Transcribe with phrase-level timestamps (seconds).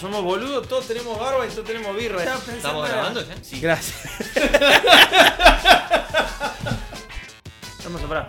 [0.00, 2.22] Somos boludos, todos tenemos barba y todos tenemos birra.
[2.22, 3.34] ¿Estamos grabando ya?
[3.42, 3.60] Sí.
[3.60, 3.96] Gracias.
[7.84, 8.26] Vamos a parar.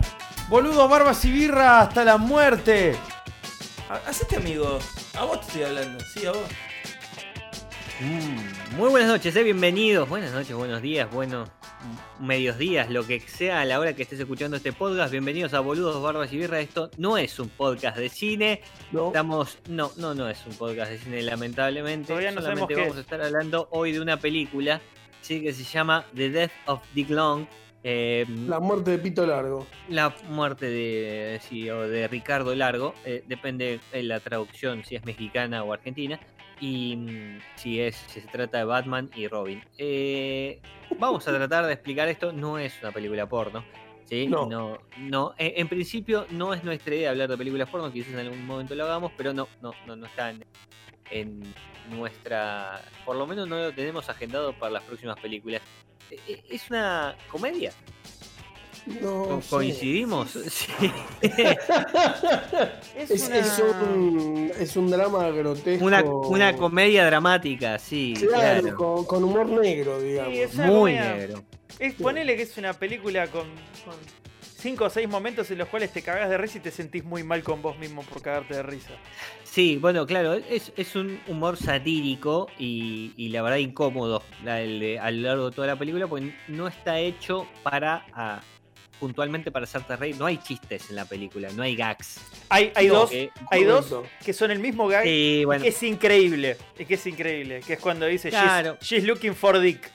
[0.48, 2.96] Boludos, barbas y birra hasta la muerte.
[3.90, 4.78] Ha- Hacete amigo.
[5.14, 6.02] A vos te estoy hablando.
[6.14, 6.40] Sí, a vos.
[8.00, 10.08] Mm, Muy buenas noches, eh, bienvenidos.
[10.08, 11.48] Buenas noches, buenos días, buenos
[12.20, 15.10] medios días, lo que sea a la hora que estés escuchando este podcast.
[15.12, 16.60] Bienvenidos a Boludos, Barbas y Birra.
[16.60, 18.60] Esto no es un podcast de cine.
[18.92, 19.08] no.
[19.08, 19.58] Estamos.
[19.68, 22.08] No, no, no es un podcast de cine, lamentablemente.
[22.08, 24.80] Todavía no Solamente vamos a estar hablando hoy de una película
[25.20, 25.40] ¿sí?
[25.42, 27.46] que se llama The Death of Dick Long.
[27.84, 29.66] eh, La muerte de Pito Largo.
[29.88, 35.04] la muerte de, sí, o de Ricardo Largo, eh, depende de la traducción si es
[35.04, 36.18] mexicana o argentina,
[36.60, 39.62] y mm, si, es, si se trata de Batman y Robin.
[39.76, 40.60] Eh,
[40.98, 43.64] vamos a tratar de explicar esto, no es una película porno.
[44.04, 44.26] ¿sí?
[44.26, 44.46] No.
[44.46, 48.20] no, no, en, en principio no es nuestra idea hablar de películas porno, quizás en
[48.20, 50.44] algún momento lo hagamos, pero no, no, no, no está en,
[51.10, 51.54] en
[51.90, 52.82] nuestra...
[53.04, 55.62] Por lo menos no lo tenemos agendado para las próximas películas.
[56.10, 57.72] Eh, eh, ¿Es una comedia?
[59.02, 59.40] No.
[59.42, 59.48] Sé.
[59.50, 60.30] ¿Coincidimos?
[60.48, 60.66] Sí.
[62.96, 63.38] Es, Es, una...
[63.38, 65.84] es un, es un drama grotesco.
[65.84, 68.76] Una, una comedia dramática, sí, Claro, claro.
[68.76, 70.34] Con, con humor negro, digamos.
[70.50, 71.14] Sí, Muy comedia.
[71.14, 71.44] negro.
[71.78, 73.46] Es, ponele que es una película con,
[73.84, 73.94] con
[74.56, 77.22] cinco o seis momentos en los cuales te cagás de risa y te sentís muy
[77.22, 78.90] mal con vos mismo por cagarte de risa.
[79.44, 84.80] Sí, bueno, claro, es, es un humor satírico y, y la verdad incómodo la- el
[84.80, 88.40] de- a lo largo de toda la película porque no está hecho para ah,
[88.98, 90.16] puntualmente para hacerte reír.
[90.18, 92.20] No hay chistes en la película, no hay gags.
[92.48, 95.62] Hay, hay No, dos, que- hay dos que son el mismo gag Sí, y bueno,
[95.62, 96.56] que es increíble.
[96.78, 97.60] Y que es increíble.
[97.66, 98.76] Que es cuando dice Claro.
[98.80, 99.90] she's, she's looking for dick.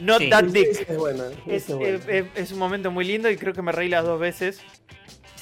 [0.00, 0.30] Not Sí.
[0.30, 0.66] that dick.
[1.46, 1.70] es Es,
[2.08, 4.60] es es un momento muy lindo y creo que me reí las dos veces.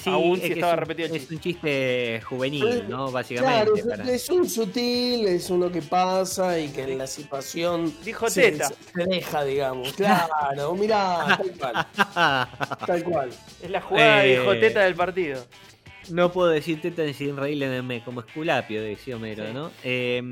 [0.02, 2.82] Sí, aún es si que estaba es un- repetido el Es un chiste juvenil, Eh,
[2.88, 2.96] ¿no?
[2.96, 3.84] Claro, Básicamente.
[3.84, 8.52] para- es un sutil, es uno que pasa y que en la situación Dijo se,
[8.52, 8.68] teta.
[8.68, 9.92] se deja, digamos.
[9.94, 11.86] Claro, mirá, tal cual,
[12.86, 13.30] tal cual.
[13.62, 14.38] Es la jugada Eh.
[14.38, 15.44] de joteta del partido.
[16.10, 19.52] No puedo decir teta sin reírme como esculapio, decía Homero, Sí.
[19.54, 19.70] ¿no?
[19.84, 20.22] Eh,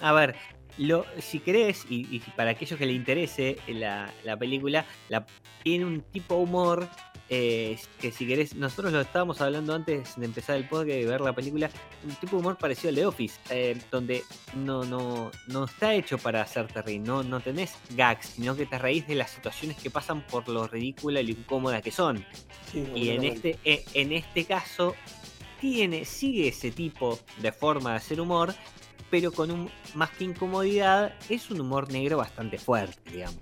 [0.00, 0.36] a ver,
[0.78, 5.26] lo, si querés, y, y para aquellos que le interese la, la película, la,
[5.62, 6.88] tiene un tipo de humor
[7.34, 11.22] eh, que si querés, nosotros lo estábamos hablando antes de empezar el podcast y ver
[11.22, 11.70] la película,
[12.04, 14.22] un tipo de humor parecido al de Office, eh, donde
[14.54, 18.78] no, no, no está hecho para hacerte reír, no, no tenés gags, sino que te
[18.78, 22.22] reís de las situaciones que pasan por lo ridícula y lo incómodas que son.
[22.70, 24.94] Sí, Y en este, eh, en este caso,
[25.58, 28.54] tiene, sigue ese tipo de forma de hacer humor,
[29.12, 33.36] pero con un más que incomodidad, es un humor negro bastante fuerte, digamos.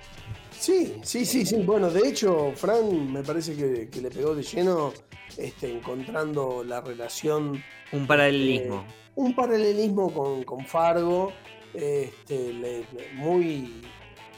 [0.51, 1.59] Sí, sí, sí, sí.
[1.63, 4.93] Bueno, de hecho, Fran me parece que, que le pegó de lleno
[5.39, 8.85] este, encontrando la relación, Un paralelismo.
[9.15, 11.33] un paralelismo con, con Fargo,
[11.73, 13.81] este, le- muy,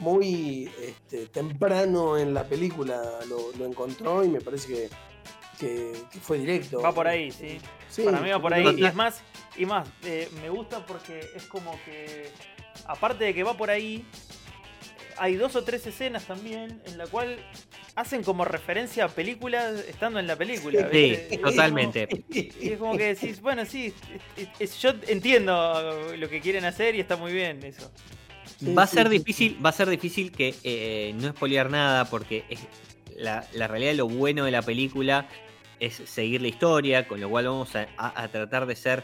[0.01, 4.89] muy este, temprano en la película lo, lo encontró y me parece que,
[5.59, 6.79] que- que fue directo.
[6.79, 7.57] Va por ahí, sí.
[7.89, 8.75] Sí, Para mí va por ahí.
[8.77, 9.21] Y es más,
[9.57, 12.29] y más, eh, me gusta porque es como que,
[12.85, 14.05] aparte de que va por ahí,
[15.17, 17.37] hay dos o tres escenas también en la cual
[17.95, 20.89] hacen como referencia a películas estando en la película.
[20.91, 21.27] Sí, ¿viste?
[21.29, 22.07] Y es totalmente.
[22.07, 23.93] como- Y es como que decís, bueno, sí,
[24.35, 27.91] es- es- yo entiendo lo que quieren hacer y está muy bien eso.
[28.59, 31.69] Sí, va a sí, ser sí, difícil, va a ser difícil que eh, no spoilear
[31.69, 32.59] nada, porque es,
[33.15, 35.27] la, la realidad, lo bueno de la película
[35.79, 39.03] es seguir la historia, con lo cual vamos a, a- a tratar de ser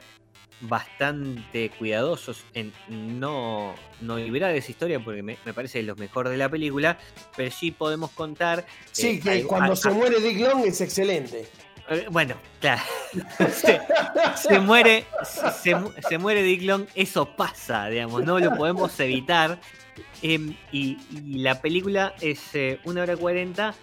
[0.61, 6.37] bastante cuidadosos en no, no liberar esa historia, porque me, me parece lo mejor de
[6.37, 6.97] la película,
[7.35, 8.65] pero sí podemos contar.
[8.91, 11.47] Sí, eh, que algo- cuando a- se a- muere Dick Long es excelente.
[11.89, 12.81] eh, Bueno, claro.
[13.53, 13.79] se,
[14.35, 15.05] se muere,
[15.61, 19.59] se, mu- se muere Dick Long, eso pasa, digamos, no lo podemos evitar.
[20.21, 23.73] Em, y, y la película es eh, una hora cuarenta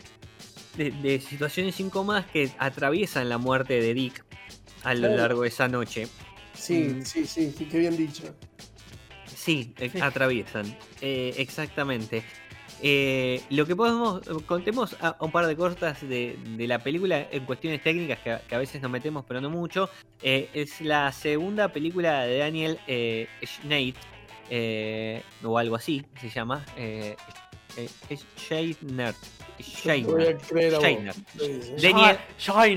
[0.76, 4.24] de, de situaciones incómodas que atraviesan la muerte de Dick
[4.82, 6.06] a lo largo de esa noche.
[6.56, 7.04] Sí, Mm.
[7.04, 8.24] sí, sí, sí, qué bien dicho.
[9.34, 10.76] Sí, eh, atraviesan.
[11.00, 12.22] Eh, exactamente.
[12.82, 17.26] Eh, lo que podemos, contemos a, a un par de cortas de, de la película
[17.30, 19.88] en cuestiones técnicas que, a- que a veces nos metemos, pero no mucho.
[20.22, 23.94] Eh, es la segunda película de Daniel eh, Schneid,
[24.50, 26.64] eh, o algo así se llama.
[26.76, 27.16] eh,
[27.78, 28.26] eh, es.
[31.34, 31.76] Lo dice.
[31.80, 32.74] Daniel, China.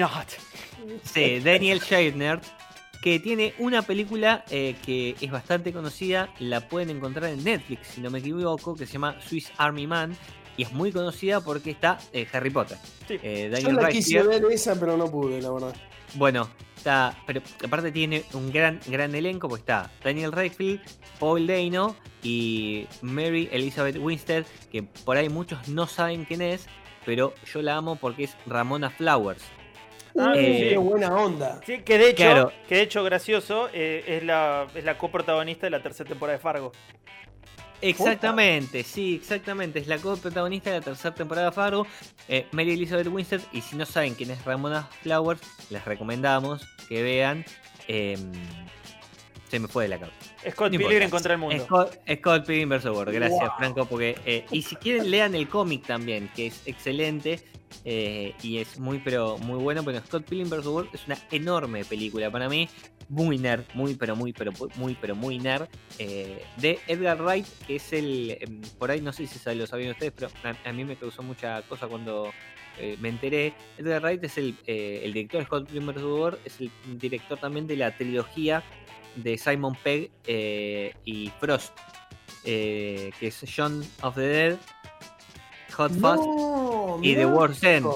[1.03, 2.39] sí, Daniel Scheiner,
[3.01, 8.01] que tiene una película eh, que es bastante conocida, la pueden encontrar en Netflix, si
[8.01, 10.15] no me equivoco, que se llama Swiss Army Man,
[10.57, 12.77] y es muy conocida porque está eh, Harry Potter.
[13.07, 13.17] Sí.
[13.23, 15.73] Eh, Yo Daniel la quise ver esa, pero no pude, la verdad.
[16.15, 20.83] Bueno, está, pero aparte tiene un gran, gran elenco, porque está Daniel Radcliffe,
[21.19, 26.67] Paul Dano y Mary Elizabeth Winstead, que por ahí muchos no saben quién es,
[27.05, 29.43] pero yo la amo porque es Ramona Flowers.
[30.17, 31.59] Ah, Eh, qué buena onda.
[31.65, 32.51] Sí, que de hecho, Claro.
[32.67, 36.41] que de hecho gracioso, eh, es la, es la coprotagonista de la tercera temporada de
[36.41, 36.71] Fargo.
[37.81, 39.79] Exactamente, sí, exactamente.
[39.79, 41.87] Es la co-protagonista de la tercera temporada de Fargo,
[42.27, 43.39] eh, Mary Elizabeth Winstead.
[43.53, 47.45] Y si no saben quién es Ramona Flowers, les recomendamos que vean.
[49.49, 50.17] Se me fue de la cabeza.
[50.51, 51.63] Scott No Pilgrim contra el mundo.
[51.63, 52.85] Scott, Scott Pilgrim vs.
[52.85, 53.57] World, gracias Wow.
[53.57, 57.39] Franco, porque eh, y si quieren lean el cómic también, que es excelente
[57.85, 59.83] eh, y es muy pero muy bueno.
[59.83, 60.67] Bueno, Scott Pilgrim vs.
[60.67, 62.69] World es una enorme película para mí,
[63.09, 65.67] muy nerd, muy pero muy pero muy pero muy nerd
[65.97, 69.91] eh, de Edgar Wright, que es el em, por ahí no sé si lo sabían
[69.91, 72.31] ustedes, pero a, a mí me causó mucha cosa cuando
[73.01, 73.53] me enteré.
[73.77, 76.03] Edgar Wright es el, el director de Scott Pilgrim vs.
[76.03, 78.63] World, es el director también de la trilogía
[79.15, 81.73] de Simon Pegg eh, y Frost,
[82.43, 84.57] eh, que es Shaun of the Dead,
[85.75, 87.25] Hot Fuzz No, y The.
[87.25, 87.87] World's End.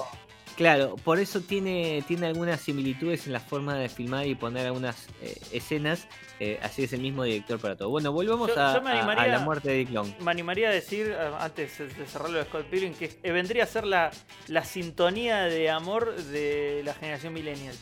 [0.56, 5.08] Claro, por eso tiene, tiene algunas similitudes en la forma de filmar y poner algunas
[5.20, 6.06] eh, escenas,
[6.38, 7.90] eh, así es el mismo director para todo.
[7.90, 8.80] Bueno, volvemos Yo- a, yo
[9.26, 10.08] la muerte de Dick Long.
[10.20, 14.12] Me animaría a decir, antes de cerrarlo de Scott Pilgrim, que vendría a ser la,
[14.46, 17.74] la sintonía de amor de la generación millennial.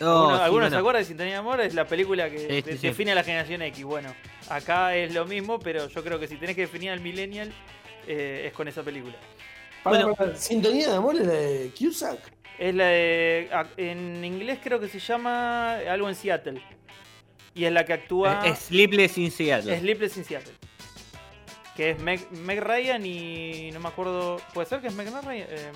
[0.00, 0.70] Oh, ¿Alguno, sí, alguno bueno.
[0.70, 1.60] se acuerda de Sintonía de Amor?
[1.60, 2.86] Es la película que Sí, sí, de- sí.
[2.88, 3.84] define a la generación X.
[3.84, 4.14] Bueno,
[4.50, 7.52] acá es lo mismo, pero yo creo que si tenés que definir al millennial,
[8.06, 9.14] eh, es con esa película.
[9.84, 10.14] Bueno.
[10.34, 12.18] Sintonía de amor es la de Cusack.
[12.58, 13.48] Es la de.
[13.76, 16.60] En inglés creo que se llama algo en Seattle.
[17.54, 18.42] Y es la que actúa.
[18.54, 19.78] Sleepless in Seattle.
[19.78, 20.52] Sleepless in Seattle.
[21.76, 23.70] Que es Meg, Meg Ryan y.
[23.72, 24.38] No me acuerdo.
[24.52, 25.46] ¿Puede ser que es Meg Ryan?
[25.48, 25.72] Eh,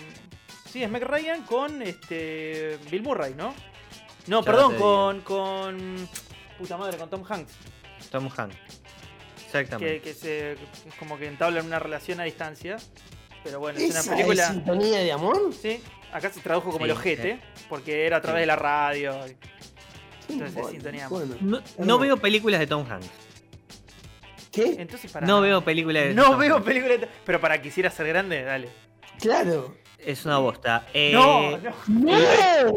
[0.71, 2.79] sí, es Meg Ryan con este.
[2.91, 3.55] Bill Murray, ¿no?
[4.27, 5.21] No, Ya perdón, con.
[5.23, 6.09] con.
[6.59, 7.53] Puta madre, con Tom Hanks.
[8.11, 8.57] Tom Hanks.
[9.47, 10.01] Exactamente.
[10.01, 10.53] Que, que se.
[10.53, 10.59] es
[10.99, 12.77] como que entablan una relación a distancia.
[13.43, 14.43] Pero bueno, es ¿Esa una película.
[14.45, 15.53] es Sintonía de amor?
[15.61, 15.83] Sí,
[16.13, 17.41] acá se tradujo como Sí, el ojete.
[17.69, 18.43] Porque era a través Sí.
[18.43, 19.15] de la radio.
[20.29, 21.27] Entonces, Bueno, Sintonía de amor.
[21.27, 21.37] bueno.
[21.41, 21.85] No, no.
[21.87, 23.09] no veo películas de Tom Hanks.
[24.53, 24.77] ¿Qué?
[24.79, 25.27] Entonces, para.
[25.27, 27.01] No veo películas de No Tom veo películas.
[27.01, 28.69] de- Pero para quisiera ser grande, dale.
[29.21, 29.75] Claro.
[30.05, 30.87] Es una bosta.
[30.95, 31.71] Eh, No, no.
[31.89, 32.19] No,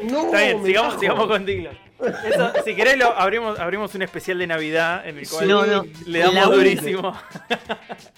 [0.10, 0.26] no.
[0.26, 1.48] Está bien, sigamos, sigamos con.
[1.50, 5.86] Eso, si querés, lo, abrimos, abrimos un especial de Navidad en el cual No, no.
[6.06, 7.14] le damos La única- durísimo.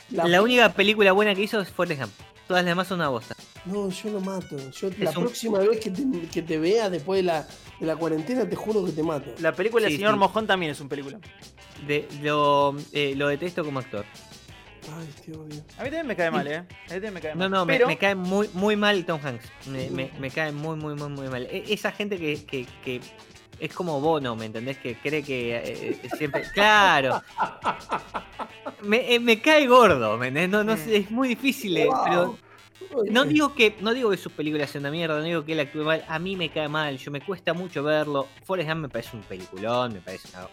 [0.09, 2.13] La- La única película buena que hizo es Forrest Gump.
[2.47, 3.35] Todas las demás son una bosta.
[3.65, 4.55] No, yo lo mato.
[4.71, 7.47] Yo, la un- próxima vez que te, que te vea después de la,
[7.79, 9.31] de la cuarentena, te juro que te mato.
[9.39, 10.19] La película Sí, del señor sí.
[10.19, 11.19] Mojón también es un película.
[11.87, 14.05] De, lo, eh, lo detesto como actor.
[14.93, 15.61] Ay, te odio.
[15.77, 16.57] A mí también me cae mal, ¿eh?
[16.57, 17.51] A mí también me cae No, mal.
[17.51, 19.45] no, me, Pero, me cae muy, muy mal Tom Hanks.
[19.67, 21.43] Me, me- me cae muy, muy, muy, muy mal.
[21.49, 23.01] E- Esa gente que, que- que
[23.59, 24.77] es como Bono, ¿me entendés?
[24.77, 26.43] Que cree que eh, eh, siempre.
[26.53, 27.21] ¡Claro!
[28.83, 30.49] Me, eh, me cae gordo, ¿me entendés?
[30.49, 32.37] No, no sé, es muy difícil, eh, pero.
[33.09, 35.59] No digo que no digo que sus películas sean una mierda, no digo que él
[35.59, 38.27] actúe mal, a mí me cae mal, yo me cuesta mucho verlo.
[38.45, 40.47] Forrest Gump me parece un peliculón, me parece una,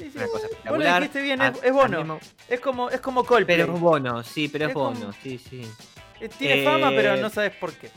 [0.00, 1.00] Sí, sí, una cosa vos lo espectacular.
[1.02, 2.04] dijiste bien, es, es Bono.
[2.04, 3.58] me- Es como, es como Coldplay.
[3.58, 5.62] Pero es Bono, sí, pero es, Es Bono, como- sí, sí.
[6.20, 7.90] Eh, Tiene Eh, fama, pero no sabes por qué.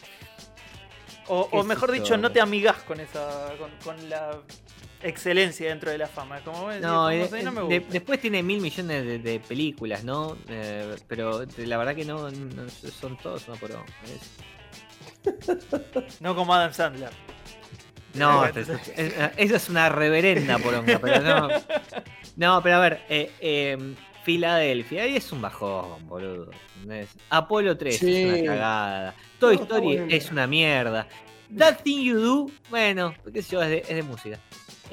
[1.28, 4.38] O, o mejor dicho, no te amigas con esa con, con la
[5.02, 6.38] excelencia dentro de la fama.
[6.40, 7.94] Es como, No, no, y sé, de- no me de- gusta.
[7.94, 10.38] después tiene mil millones de, de películas, ¿no?
[10.50, 13.72] Eh, pero la verdad que no, no- son todos una por
[16.20, 17.10] No como Adam Sandler.
[18.14, 21.50] No, Sí, es- es- esa es una reverenda poronga, pero no.
[22.36, 23.78] No, pero a ver, eh, eh,
[24.24, 26.52] Filadelfia, ahí es un bajón, boludo.
[26.76, 27.10] ¿entendés?
[27.30, 28.16] Apolo 3 Sí.
[28.24, 29.16] es una cagada.
[29.40, 30.06] Toy No, Story bueno.
[30.10, 31.08] es una mierda.
[31.58, 34.40] That Thing You Do, bueno, qué sé yo, es de, es de música.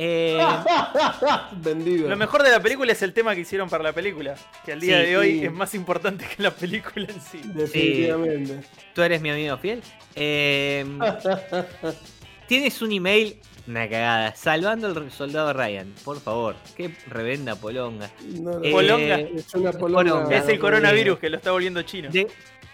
[0.00, 0.38] Eh,
[1.52, 2.08] Vendido.
[2.08, 4.34] Lo mejor de la película es el tema que hicieron para la película,
[4.64, 5.44] que al día Sí, de hoy sí.
[5.46, 7.40] es más importante que la película en sí.
[7.44, 8.60] Definitivamente.
[8.94, 9.82] Tú eres mi amigo fiel.
[10.14, 10.84] Eh,
[12.48, 14.34] Tienes un email, una cagada.
[14.34, 16.56] Salvando al soldado Ryan, por favor.
[16.76, 18.10] Qué revenda polonga.
[18.40, 18.64] No, no.
[18.64, 19.18] Eh, Polonga.
[19.20, 20.12] Es una polonga.
[20.12, 20.36] Polonga.
[20.38, 22.10] es el coronavirus que lo está volviendo chino.
[22.10, 22.26] De,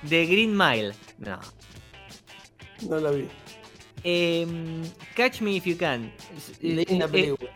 [0.02, 0.92] de Green Mile.
[1.18, 1.40] No.
[2.88, 3.26] No la vi.
[4.04, 4.82] Em,
[5.16, 6.12] Catch Me If You Can.
[6.60, 7.50] Linda eh, película.
[7.50, 7.52] eh,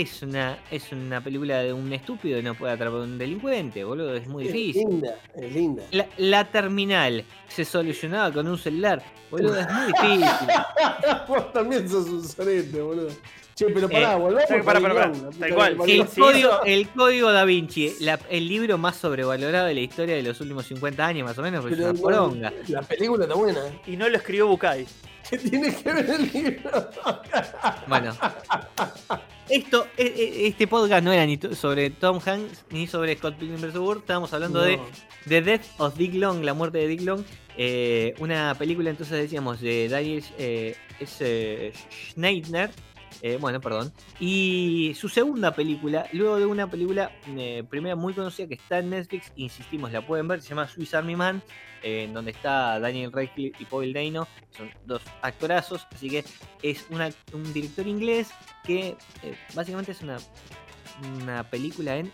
[0.00, 3.84] es una, es una película de un estúpido y no puede atrapar a un delincuente,
[3.84, 4.14] boludo.
[4.16, 4.88] Es muy Es difícil.
[4.88, 5.82] linda, es linda.
[5.90, 9.58] La, la terminal se solucionaba con un celular, boludo.
[9.60, 10.28] Es muy difícil.
[11.28, 13.10] Vos también sos un sorete, boludo.
[13.66, 15.76] Che, pero pará, Eh, volvamos Tal cual.
[15.76, 16.02] parió.
[16.02, 20.14] El, Sí, código, el código da Vinci, la- el libro más sobrevalorado de la historia
[20.16, 22.52] de los últimos 50 años, más o menos, Pero es una poronga.
[22.68, 23.60] La película está buena.
[23.66, 23.80] ¿eh?
[23.86, 24.86] Y no lo escribió Bukai.
[25.30, 26.90] ¿Qué tiene que ver el libro?
[27.86, 28.12] Bueno,
[29.48, 33.60] esto, e- e- este podcast no era ni sobre Tom Hanks ni sobre Scott Pilgrim
[33.60, 33.76] vs.
[33.76, 34.78] World, estábamos hablando de.
[35.28, 37.22] The Death of Dick Long, la muerte de Dick Long,
[37.56, 41.72] eh, una película entonces decíamos de Daniel eh, S.
[42.10, 42.70] Schneidner,
[43.20, 48.46] eh, bueno, perdón, y su segunda película, luego de una película eh, primera muy conocida
[48.48, 51.42] que está en Netflix, insistimos, la pueden ver, se llama Swiss Army Man,
[51.82, 54.26] eh, en donde está Daniel Radcliffe y Paul Dano,
[54.56, 56.24] son dos actorazos, así que
[56.62, 58.30] es una- un director inglés
[58.64, 60.18] que eh, básicamente es una,
[61.22, 62.10] una película en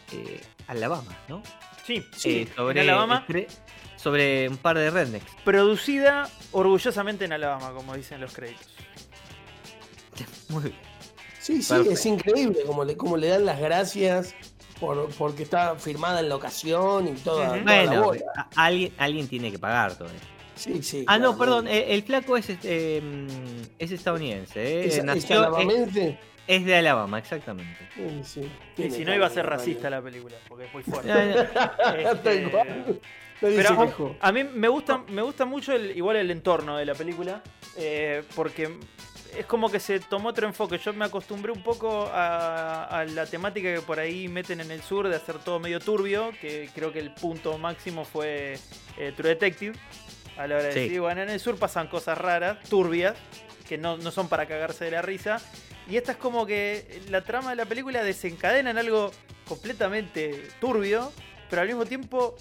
[0.66, 1.42] Alabama, ¿no?
[1.86, 3.24] Sí, en sobre, Alabama.
[3.96, 5.24] sobre un par de rednecks.
[5.44, 8.66] Producida orgullosamente en Alabama, como dicen los créditos.
[10.50, 10.87] Muy bien.
[11.48, 11.92] Sí, sí, Perfecto.
[11.94, 14.34] es increíble como le, como le dan las gracias
[14.78, 18.20] por, porque está firmada en la ocasión y toda, toda la Bueno, bola.
[18.36, 20.08] a- alguien, alguien tiene que pagar todo.
[20.56, 21.04] Sí, sí.
[21.06, 23.26] Ah, no, perdón, eh, el flaco es, este, mm,
[23.78, 24.60] es estadounidense.
[24.62, 26.18] eh, ¿Es, nació- es, alabamense?
[26.46, 27.78] es de Alabama, exactamente.
[27.94, 28.20] Sí,
[28.76, 28.82] sí.
[28.84, 31.46] Y si no iba a ser racista la película, porque es muy fuerte.
[31.98, 32.52] Este,
[33.40, 37.42] Pero a- mí me gusta, me gusta mucho el, igual el entorno de la película,
[37.76, 38.68] eh, porque
[39.36, 40.78] es como que se tomó otro enfoque.
[40.78, 44.82] Yo me acostumbré un poco a, a la temática que por ahí meten en el
[44.82, 48.58] sur de hacer todo medio turbio, que creo que el punto máximo fue
[48.96, 49.76] eh, True Detective.
[50.36, 50.80] A la hora de Sí.
[50.80, 53.16] decir, bueno, en el sur pasan cosas raras, turbias,
[53.68, 55.40] que no, no son para cagarse de la risa.
[55.90, 59.10] Y esta es como que la trama de la película desencadena en algo
[59.48, 61.12] completamente turbio,
[61.50, 62.36] pero al mismo tiempo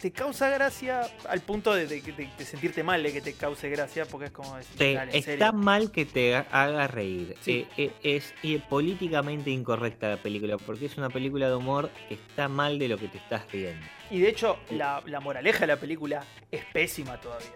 [0.00, 3.68] te causa gracia al punto de, de- de- de sentirte mal de que te cause
[3.68, 5.52] gracia, porque es como decir, Te- "Dale, en está serio".
[5.52, 7.34] mal que te haga reír.
[7.40, 7.66] Sí.
[7.76, 12.14] Eh, eh, es eh, políticamente incorrecta la película, porque es una película de humor que
[12.14, 13.86] está mal de lo que te estás riendo.
[14.10, 17.50] Y de hecho, la, la moraleja de la película es pésima todavía.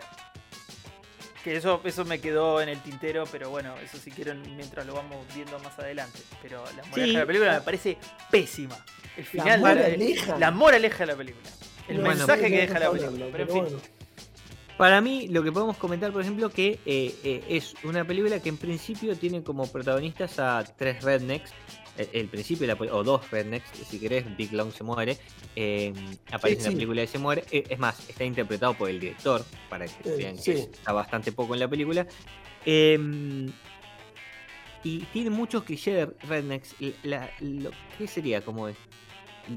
[1.45, 4.93] Que eso, eso me quedó en el tintero, pero bueno, eso si quieren mientras lo
[4.95, 6.19] vamos viendo más adelante.
[6.43, 7.01] Pero la moraleja Sí.
[7.13, 7.97] de la película me parece
[8.31, 8.77] pésima.
[9.17, 10.39] El final la- moraleja.
[10.39, 11.49] la moraleja de la película.
[11.91, 13.27] El mensaje que deja la película.
[13.33, 13.63] Pero en fin.
[13.63, 13.79] bueno.
[14.77, 18.49] Para mí, lo que podemos comentar, por ejemplo, que eh, eh, es una película que
[18.49, 21.51] en principio tiene como protagonistas a tres rednecks.
[21.99, 25.19] El, el principio, de la o dos rednecks, si querés, Big Long se muere.
[25.55, 25.93] eh,
[26.33, 26.71] aparece Sí, en sí.
[26.71, 27.45] la película y se muere.
[27.51, 31.61] Es más, está interpretado por el director, para que vean que está bastante poco en
[31.61, 32.07] la película.
[32.65, 32.99] Eh,
[34.83, 36.75] y tiene muchos clichés de rednecks.
[37.03, 38.41] La, lo, ¿Qué sería?
[38.43, 38.77] Como es-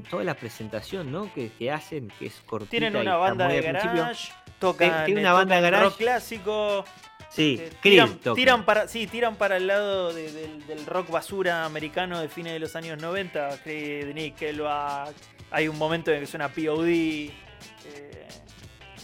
[0.02, 1.32] toda la presentación, ¿no?
[1.32, 2.70] Que, que hacen, que es cortita.
[2.70, 5.70] Tienen y una está banda muy de garage, tocan, tiene eh, una banda de tocan
[5.72, 5.84] garage.
[5.90, 6.84] rock clásico,
[7.30, 11.64] Sí, eh, tiran, tiran para, sí, tiran para el lado de- del, del rock basura
[11.64, 15.14] americano de fines de los años 90, Creed, Nickelback,
[15.50, 16.86] hay un momento en que suena POD.
[16.88, 17.30] eh,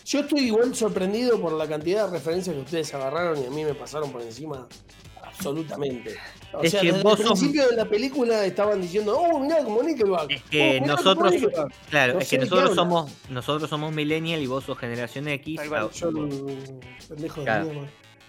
[0.04, 3.64] Yo estoy igual sorprendido por la cantidad de referencias que ustedes agarraron y a mí
[3.64, 4.68] me pasaron por encima
[5.22, 6.16] absolutamente.
[6.52, 9.38] O Es sea, que desde el vos sos- principio de la película estaban diciendo, oh,
[9.38, 10.30] mirá, como Nickelback.
[10.30, 11.72] Es que Oh, nosotros- como Nickelback".
[11.90, 15.56] Claro, No es que de nosotros somos nosotros somos millennial y vos sos generación X.
[15.56, 15.82] Tal cual.
[15.86, 17.70] Ah, Yo, un pendejo de Claro.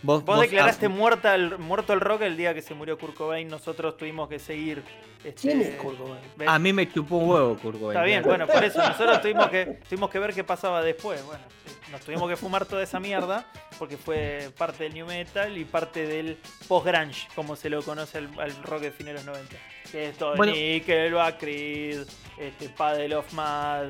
[0.04, 2.98] Vos, Vos vos- declaraste ah, muerta el, muerto el rock el día que se murió
[2.98, 4.84] Kurt Cobain, nosotros tuvimos que seguir...
[5.24, 6.22] este, ¿Quién es Kurt Cobain?
[6.38, 6.48] ¿ves?
[6.48, 8.46] a mí me chupó un huevo, Kurt Cobain, Está bien, claro.
[8.46, 11.24] bueno, por eso nosotros tuvimos que, tuvimos que ver qué pasaba después.
[11.26, 11.44] Bueno,
[11.92, 13.46] nos tuvimos que fumar toda esa mierda
[13.78, 18.30] porque fue parte del new metal y parte del post-grunge, como se lo conoce al,
[18.40, 19.56] al rock de fines de los 90.
[19.92, 20.54] Que es todo Bueno.
[20.54, 23.88] Nickelback, este, Paddle of Mad,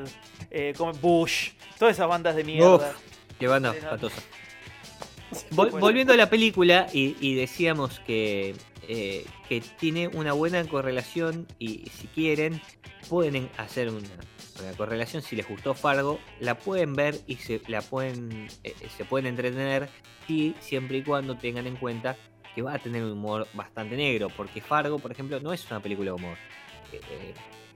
[0.50, 2.76] eh, como Bush, todas esas bandas de mierda.
[2.76, 3.38] Uf.
[3.40, 4.22] Qué banda espantosa.
[5.52, 5.72] Vol-.
[5.80, 8.56] Volviendo a la película, y, y decíamos que,
[8.88, 12.62] eh, que tiene una buena correlación y si quieren,
[13.10, 14.08] pueden en- hacer una,
[14.62, 15.22] una correlación.
[15.22, 19.90] Si les gustó Fargo, la pueden ver y se, la pueden, eh, se pueden entretener
[20.28, 22.16] y siempre y cuando tengan en cuenta
[22.54, 25.80] que va a tener un humor bastante negro, porque Fargo, por ejemplo, no es una
[25.82, 26.38] película de humor.
[26.92, 27.34] Eh, eh,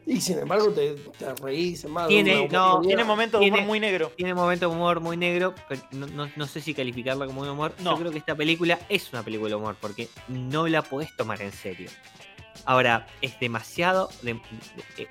[0.07, 2.07] Y sin embargo te, te reís más.
[2.07, 4.11] Tiene- no, momentos de humor Tiene- muy negro.
[4.15, 7.49] Tiene momentos de humor muy negro, pero no, no- no sé si calificarla como un
[7.49, 7.73] humor.
[7.79, 7.91] No.
[7.93, 11.41] Yo creo que esta película es una película de humor porque no la podés tomar
[11.41, 11.89] en serio.
[12.65, 14.09] Ahora, es demasiado.
[14.21, 15.07] de- de-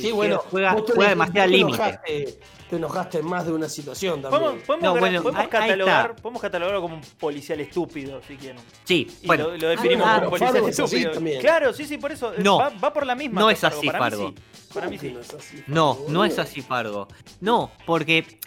[0.00, 2.38] Sí, bueno, juega- juega demasiado te límite.
[2.68, 4.42] Te enojaste en más de una situación también.
[4.42, 8.36] Podemos, podemos No, bueno, podemos ahí- ahí catalogar, podemos catalogarlo como un policial estúpido, si
[8.36, 8.60] quieren.
[8.84, 11.10] Sí, Y bueno, lo, lo definimos Ah, como pero policial Fargo es estúpido.
[11.12, 11.40] también.
[11.40, 12.32] Claro, sí, sí, por eso.
[12.38, 12.58] No.
[12.58, 13.40] Va, va por la misma.
[13.40, 14.28] No es así, Para mí Fargo.
[14.28, 14.68] sí.
[14.74, 15.14] Para mí ¿Cómo sí.
[15.14, 17.08] que es así, no, no es así, Fargo.
[17.40, 18.38] No, porque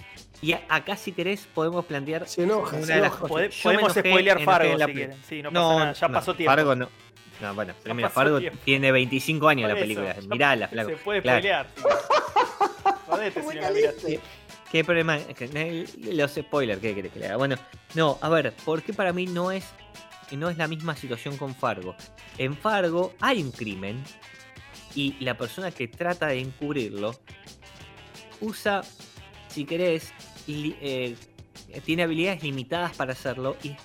[0.43, 3.34] y acá si querés podemos plantear Se enoja, Una se de las enoja.
[3.34, 5.17] Me podemos spoilear Fargo en la si quieren.
[5.27, 6.51] Sí, no, pasa nada, ya no, pasó tiempo.
[6.51, 6.89] Fargo no.
[7.41, 8.60] No, bueno, pero mira, Fargo tiempo.
[8.63, 10.15] tiene 25 años Por la eso, película.
[10.19, 10.89] ya Mirala, flaco.
[10.91, 11.39] Se puede Claro.
[11.39, 11.67] spoilear.
[11.75, 11.83] sí.
[13.07, 13.41] Jodete
[14.00, 14.19] si.
[14.71, 15.17] ¿Qué problema?
[15.17, 17.38] eh, Los spoilers, ¿qué querés que le haga?
[17.38, 17.55] Bueno,
[17.95, 19.65] no, a ver, ¿por qué para mí no es,
[20.31, 21.95] no es la misma situación con Fargo?
[22.38, 24.01] En Fargo hay un crimen
[24.95, 27.19] y la persona que trata de encubrirlo
[28.39, 28.81] usa,
[29.50, 30.13] si querés,
[30.48, 31.15] li- eh,
[31.83, 33.75] tiene habilidades limitadas para hacerlo y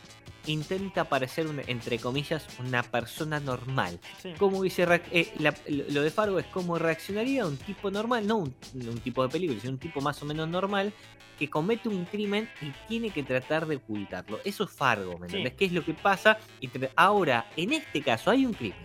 [0.46, 3.98] intenta parecer, un- entre comillas, una persona normal.
[4.22, 4.32] Sí.
[4.38, 8.36] ¿Cómo hubiese reac- eh, la- lo de Fargo es cómo reaccionaría un tipo normal, no
[8.38, 10.92] un, un tipo de película, sino un tipo más o menos normal
[11.38, 14.40] que comete un crimen y tiene que tratar de ocultarlo.
[14.44, 15.36] Eso es Fargo, ¿me Sí.
[15.36, 15.52] entendés?
[15.54, 16.38] ¿Qué es lo que pasa?
[16.96, 18.78] Ahora, en este caso, hay un crimen.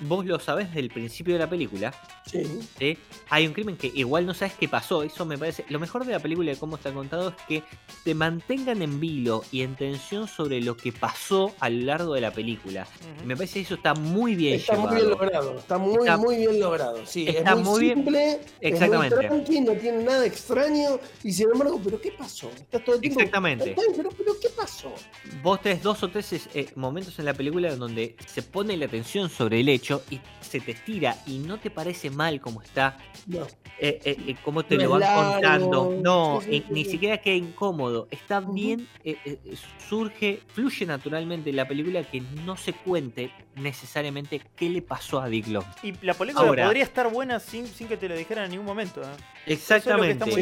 [0.00, 1.92] Vos lo sabés desde el principio de la película,
[2.26, 2.42] Sí.
[2.78, 2.98] ¿sí?
[3.30, 5.02] Hay un crimen que igual no sabes qué pasó.
[5.02, 5.64] Eso me parece.
[5.68, 7.62] Lo mejor de la película de cómo está contado es que
[8.04, 12.20] te mantengan en vilo y en tensión sobre lo que pasó a lo largo de
[12.20, 12.86] la película.
[13.24, 14.88] Me parece que eso está muy bien Está llevado.
[14.90, 17.06] muy bien logrado, está muy, Está- muy bien logrado.
[17.06, 19.14] Sí, está es muy, muy bien- simple, Exactamente.
[19.14, 22.50] es muy tranqui, no tiene nada extraño y sin embargo, ¿pero qué pasó?
[22.56, 23.20] Estás todo el tiempo.
[23.20, 23.70] Exactamente.
[23.70, 24.92] "Está bien, Pero, pero ¿qué pasó?
[25.42, 28.86] Vos tenés dos o tres eh, momentos en la película en donde se pone la
[28.86, 32.96] atención sobre el hecho y se te estira y no te parece mal como está,
[33.26, 33.42] No.
[33.78, 35.32] eh, eh, eh, cómo te No lo es van largo.
[35.32, 35.98] contando.
[36.02, 38.06] No, Sí, sí, y- sí, ni siquiera queda incómodo.
[38.10, 39.38] Está bien, eh, eh,
[39.88, 45.28] surge, fluye naturalmente en la película que no se cuente necesariamente qué le pasó a
[45.28, 45.64] Dick Long.
[45.82, 46.64] Y la película Ahora.
[46.64, 49.02] podría estar buena sin, sin que te lo dijeran en ningún momento.
[49.02, 49.06] ¿eh?
[49.46, 50.24] Exactamente.
[50.30, 50.36] Sí,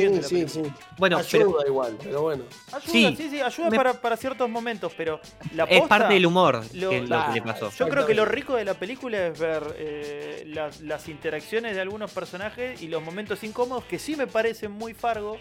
[0.45, 0.75] bien.
[0.99, 2.45] Bueno, Ayuda pero igual, pero bueno.
[2.69, 3.15] Ayuda, Sí.
[3.17, 5.21] sí, sí, ayuda Me- para, para ciertos momentos, pero
[5.55, 7.71] la es posta- parte del humor lo- que es lo la- que le pasó.
[7.71, 11.81] Yo creo que lo rico de la película es ver eh, las, las interacciones de
[11.81, 15.39] algunos personajes y los momentos incómodos que sí me parecen muy Fargo.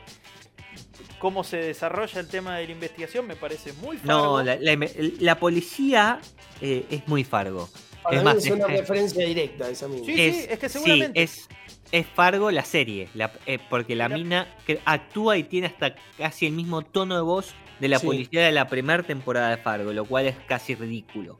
[1.19, 4.37] Cómo se desarrolla el tema de la investigación me parece muy Fargo.
[4.37, 4.87] No, la, la-
[5.19, 6.19] la policía
[6.61, 7.69] eh, es muy Fargo.
[8.03, 10.05] Para Es mí más, es una es- referencia directa a esa misma.
[10.05, 11.21] Sí, sí, es que sí, seguramente.
[11.21, 11.49] es,
[11.91, 15.95] es Fargo la serie, la- eh, porque la La- mina que actúa y tiene hasta
[16.17, 18.05] casi el mismo tono de voz de la Sí.
[18.05, 21.39] policía de la primera temporada de Fargo, lo cual es casi ridículo.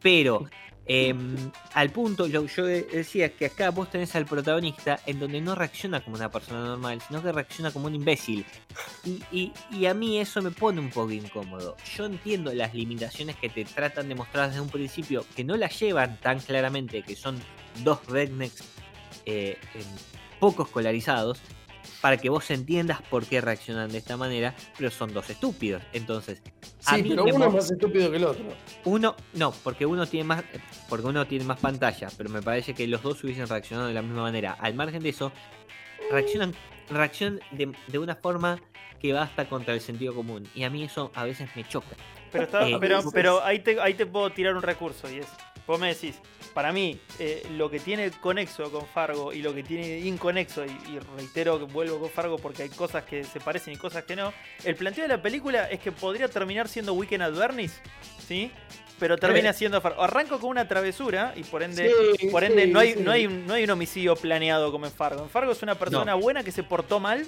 [0.00, 0.46] Pero
[0.88, 5.54] em, al punto, yo de- decía que acá vos tenés al protagonista en donde no
[5.54, 8.44] reacciona como una persona normal, sino que reacciona como un imbécil.
[9.30, 9.52] Y,
[9.86, 11.76] a mí eso me pone un poco incómodo.
[11.96, 15.78] Yo entiendo las limitaciones que te tratan de mostrar desde un principio, que no las
[15.78, 17.38] llevan tan claramente, que son
[17.84, 18.64] dos rednecks
[19.26, 19.58] eh,
[20.40, 21.38] poco escolarizados,
[22.00, 25.82] para que vos entiendas por qué reaccionan de esta manera, pero son dos estúpidos.
[25.92, 26.40] Entonces,
[26.86, 28.44] a Sí, mí pero uno es más estúpido que el otro.
[28.84, 30.44] uno, no, porque uno tiene más,
[30.88, 34.02] porque uno tiene más pantalla, pero me parece que los dos hubiesen reaccionado de la
[34.02, 34.52] misma manera.
[34.60, 35.32] Al margen de eso,
[36.10, 36.54] reaccionan,
[36.90, 38.60] reaccionan de, de una forma
[39.00, 40.46] que va hasta contra el sentido común.
[40.54, 41.96] Y a mí eso a veces me choca.
[42.32, 45.26] Pero, está- Eh, pero, pero ahí, te, ahí te puedo tirar un recurso y es,
[45.66, 46.16] vos me decís,
[46.58, 50.70] para mí, eh, lo que tiene conexo con Fargo y lo que tiene inconexo, y,
[50.90, 54.16] y reitero que vuelvo con Fargo porque hay cosas que se parecen y cosas que
[54.16, 54.32] no,
[54.64, 57.80] el planteo de la película es que podría terminar siendo Weekend at Bernie's,
[58.26, 58.50] ¿sí?
[58.98, 60.02] Pero termina siendo Fargo.
[60.02, 63.00] Arranco con una travesura y por ende, Sí, por ende sí, no, hay, sí.
[63.00, 65.22] no, hay un, no hay un homicidio planeado como en Fargo.
[65.22, 67.26] En Fargo es una persona buena que se portó mal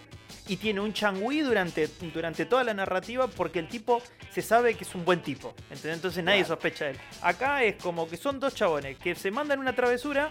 [0.49, 4.03] y tiene un changüí durante, durante toda la narrativa porque el tipo
[4.33, 5.55] se sabe que es un buen tipo.
[5.71, 5.95] ¿entendés?
[5.97, 6.97] Entonces nadie sospecha de él.
[7.23, 10.31] Acá es como que son dos chabones que se mandan una travesura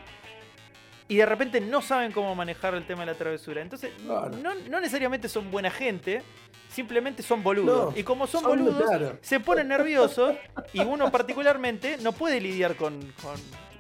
[1.10, 3.62] y de repente no saben cómo manejar el tema de la travesura.
[3.62, 4.30] Entonces, Claro.
[4.38, 6.22] no, no necesariamente son buena gente,
[6.70, 7.94] simplemente son boludos.
[7.94, 9.18] No, y como son, son, boludos, claro.
[9.20, 10.36] se ponen nerviosos
[10.72, 13.36] y uno particularmente no puede lidiar con, con,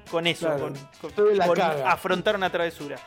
[0.10, 2.98] con eso, Claro, con, afrontar una travesura.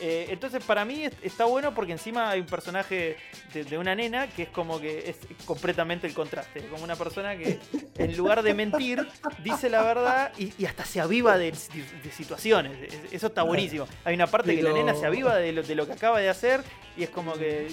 [0.00, 3.16] Eh, entonces para mí es- está bueno porque encima hay un personaje
[3.52, 7.36] de, de una nena que es como que es completamente el contraste, como una persona
[7.36, 7.58] que
[7.98, 9.06] en lugar de mentir
[9.42, 12.72] dice la verdad y, y hasta se aviva de, de situaciones.
[12.92, 13.86] Es- Eso está buenísimo.
[14.04, 16.28] Hay una parte que la nena se aviva de lo, de lo que acaba de
[16.28, 16.62] hacer
[16.96, 17.68] y es como que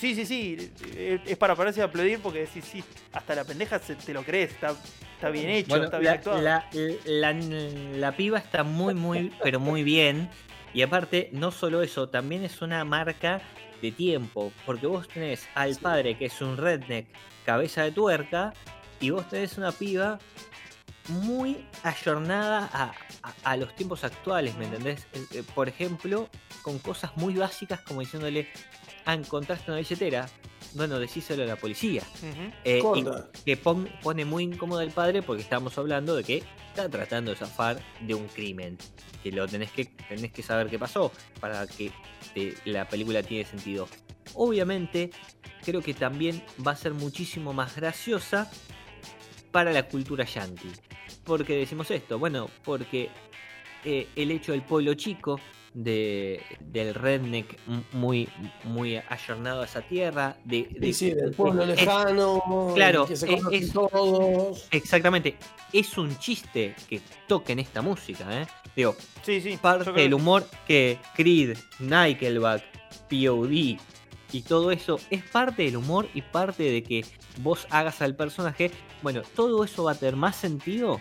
[0.00, 0.70] Sí, sí, sí.
[1.26, 4.50] Es para pararse a aplaudir porque decís, sí, hasta la pendeja se- te lo crees,
[4.52, 4.76] está,
[5.14, 6.40] está bien hecho, Bueno, está bien la, actuado.
[6.42, 6.66] la-
[7.04, 10.28] la- la piba está muy, muy, pero muy bien.
[10.78, 13.40] Y aparte, no solo eso, también es una marca
[13.82, 14.52] de tiempo.
[14.64, 17.08] Porque vos tenés al padre que es un redneck,
[17.44, 18.52] cabeza de tuerca,
[19.00, 20.20] y vos tenés una piba
[21.08, 22.92] muy ayornada a,
[23.24, 25.04] a- a los tiempos actuales, ¿me entendés?
[25.34, 26.28] Eh, Por ejemplo,
[26.62, 28.46] con cosas muy básicas como diciéndole,
[29.04, 30.28] ah, encontraste una billetera,
[30.78, 32.02] bueno, decíselo a la policía.
[32.64, 33.28] Eh, y Corta.
[33.44, 37.36] que pon- pone muy incómodo al padre porque estamos hablando de que está tratando de
[37.36, 38.78] zafar de un crimen.
[39.22, 41.92] Que lo tenés que, tenés que saber qué pasó para que
[42.32, 43.86] te- la película tiene sentido.
[44.34, 45.10] Obviamente,
[45.64, 48.50] creo que también va a ser muchísimo más graciosa
[49.50, 50.70] para la cultura yankee.
[51.24, 52.18] ¿Por qué decimos esto?
[52.18, 53.10] Bueno, porque
[53.84, 55.40] eh, el hecho del pueblo chico,
[55.74, 57.58] de, del redneck
[57.92, 58.28] muy,
[58.64, 63.16] muy ayornado a esa tierra, de, de- Y sí, del pueblo es- lejano, claro, que
[63.16, 64.66] se es- todos.
[64.70, 65.36] Exactamente.
[65.72, 68.46] Es un chiste que toquen esta música, ¿eh?
[68.74, 69.58] Digo, Sí, sí.
[69.60, 72.62] parte del humor que Creed, Nickelback,
[73.10, 73.78] POD
[74.32, 77.04] y todo eso es parte del humor y parte de que
[77.40, 78.70] vos hagas al personaje.
[79.02, 81.00] Bueno, todo eso va a tener más sentido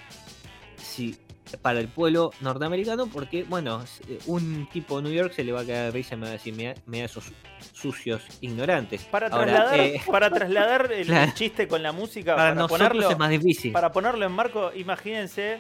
[0.77, 1.15] si
[1.61, 5.61] para el pueblo norteamericano porque, bueno, s- un tipo de New York se le va
[5.61, 7.31] a quedar risa y me va a decir, mira, mira esos
[7.73, 9.03] sucios ignorantes.
[9.05, 11.31] Para Ahora, trasladar, eh, para trasladar el Claro.
[11.35, 13.71] chiste con la música, para, para, ponerlo, es más difícil.
[13.71, 15.59] para ponerlo en marco, imagínense,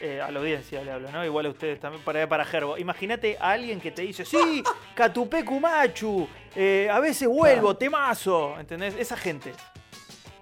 [0.00, 1.24] eh, a la audiencia le hablo, ¿no?
[1.24, 2.76] Igual a ustedes también, para, para Gerbo.
[2.78, 4.62] Imagínate a alguien que te dice, sí,
[4.94, 8.94] Catupecu Machu, eh, a veces vuelvo, temazo, ¿entendés?
[8.98, 9.52] Esa gente,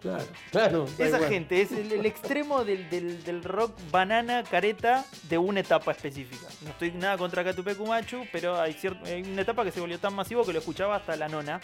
[0.04, 0.84] Claro, claro.
[0.98, 1.28] esa igual.
[1.30, 6.46] gente, es el, el extremo del, del- del rock banana careta de una etapa específica.
[6.62, 9.98] No estoy nada contra Catupecu Machu, pero hay, cier- hay una etapa que se volvió
[9.98, 11.58] tan masivo que lo escuchaba hasta la nona.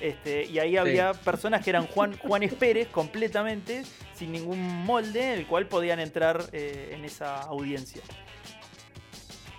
[0.00, 3.82] Este, y ahí había personas que eran Juan, Juanes Pérez completamente,
[4.14, 8.02] sin ningún molde, en el cual podían entrar eh, en esa audiencia.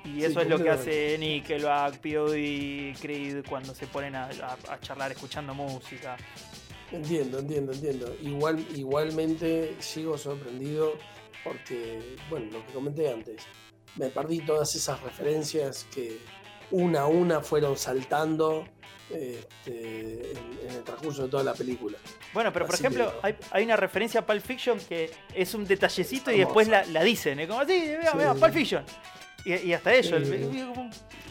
[0.06, 4.74] Y Sí, eso es lo que hace Nickelback, POD, Creed cuando se ponen a, a-
[4.74, 6.18] a charlar escuchando música.
[6.94, 8.16] Entiendo, entiendo, entiendo.
[8.22, 10.94] Igual, igualmente sigo sorprendido
[11.44, 13.44] porque, bueno, lo que comenté antes,
[13.96, 16.20] me perdí todas esas referencias que
[16.72, 18.66] una a una fueron saltando
[19.10, 20.38] este, en,
[20.70, 21.98] en el transcurso de toda la película.
[22.34, 25.66] Bueno, pero por Así ejemplo, hay, hay una referencia a Pulp Fiction que es un
[25.66, 27.40] detallecito y después la, la dicen.
[27.40, 28.18] Es como así, mira, Sí.
[28.18, 28.86] mira, Pulp Fiction.
[29.46, 30.28] Y, y hasta ellos.
[30.28, 30.34] Sí.
[30.34, 30.90] el- el- como-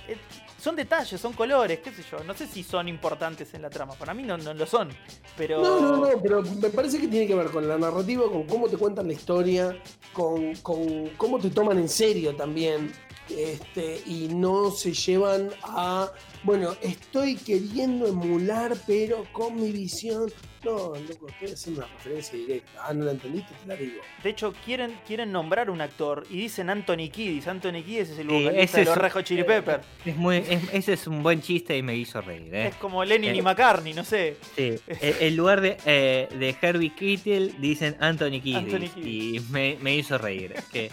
[0.08, 0.16] eh,
[0.62, 2.22] son detalles, son colores, qué sé yo.
[2.22, 3.94] No sé si son importantes en la trama.
[3.94, 4.90] Para mí no, no lo son.
[5.36, 5.60] Pero.
[5.60, 8.68] No, no, no, pero me parece que tiene que ver con la narrativa, con cómo
[8.68, 9.76] te cuentan la historia,
[10.12, 12.92] con, con cómo te toman en serio también.
[13.36, 16.10] Este, y no se llevan a,
[16.42, 20.30] bueno, estoy queriendo emular, pero con mi visión.
[20.64, 22.70] No, loco, estoy haciendo una referencia directa.
[22.86, 24.00] Ah, no la entendiste, te la digo.
[24.22, 27.48] De hecho, quieren, quieren nombrar un actor y dicen Anthony Kiddis.
[27.48, 29.84] Anthony Kiddis es el vocalista ese de los es- Red Hot Chili Peppers.
[30.04, 32.54] Es muy, es- ese es un buen chiste y me hizo reír.
[32.54, 32.68] ¿eh?
[32.68, 33.42] Es como Lennon y Eh.
[33.42, 34.36] McCartney, no sé.
[34.54, 39.04] Sí, en lugar de, eh, de Herbie Kittel dicen Anthony Kiddis Anthony Kiddis.
[39.04, 40.52] y me, me hizo reír.
[40.54, 40.92] Es que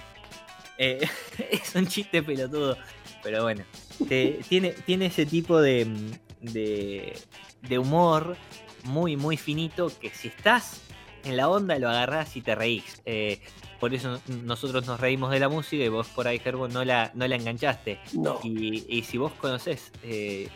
[0.79, 1.07] eh,
[1.51, 2.75] es un chiste pelotudo,
[3.21, 3.63] pero bueno,
[4.07, 5.85] te- tiene, tiene ese tipo de,
[6.41, 7.13] de,
[7.61, 8.35] de humor
[8.85, 10.81] muy, muy finito que si estás
[11.25, 13.01] en la onda lo agarrás y te reís.
[13.05, 13.39] Eh,
[13.79, 17.11] por eso nosotros nos reímos de la música y vos por ahí, Gerbo, no la,
[17.13, 17.99] no la enganchaste.
[18.13, 18.39] No.
[18.43, 20.47] Y, y si vos conocés eh,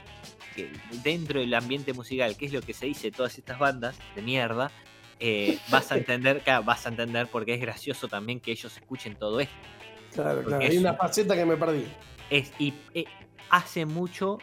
[0.55, 0.71] que
[1.03, 4.71] dentro del ambiente musical, qué es lo que se dice todas estas bandas de mierda,
[5.19, 9.15] eh, vas a entender, claro, vas a entender porque es gracioso también que ellos escuchen
[9.15, 9.55] todo esto.
[10.13, 10.63] Claro, Porque claro.
[10.65, 11.85] Hay una un- faceta que me perdí.
[12.29, 13.05] Es, y eh,
[13.49, 14.37] hace mucho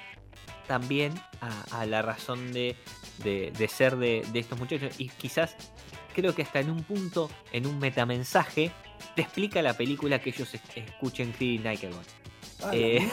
[0.66, 2.76] también a, a la razón de,
[3.24, 4.94] de- de ser de, de estos muchachos.
[4.98, 5.56] Y quizás
[6.14, 8.70] creo que hasta en un punto, en un metamensaje,
[9.16, 12.06] te explica la película que ellos es- escuchen Creed y Nickelback.
[12.64, 13.08] Ah, Eh.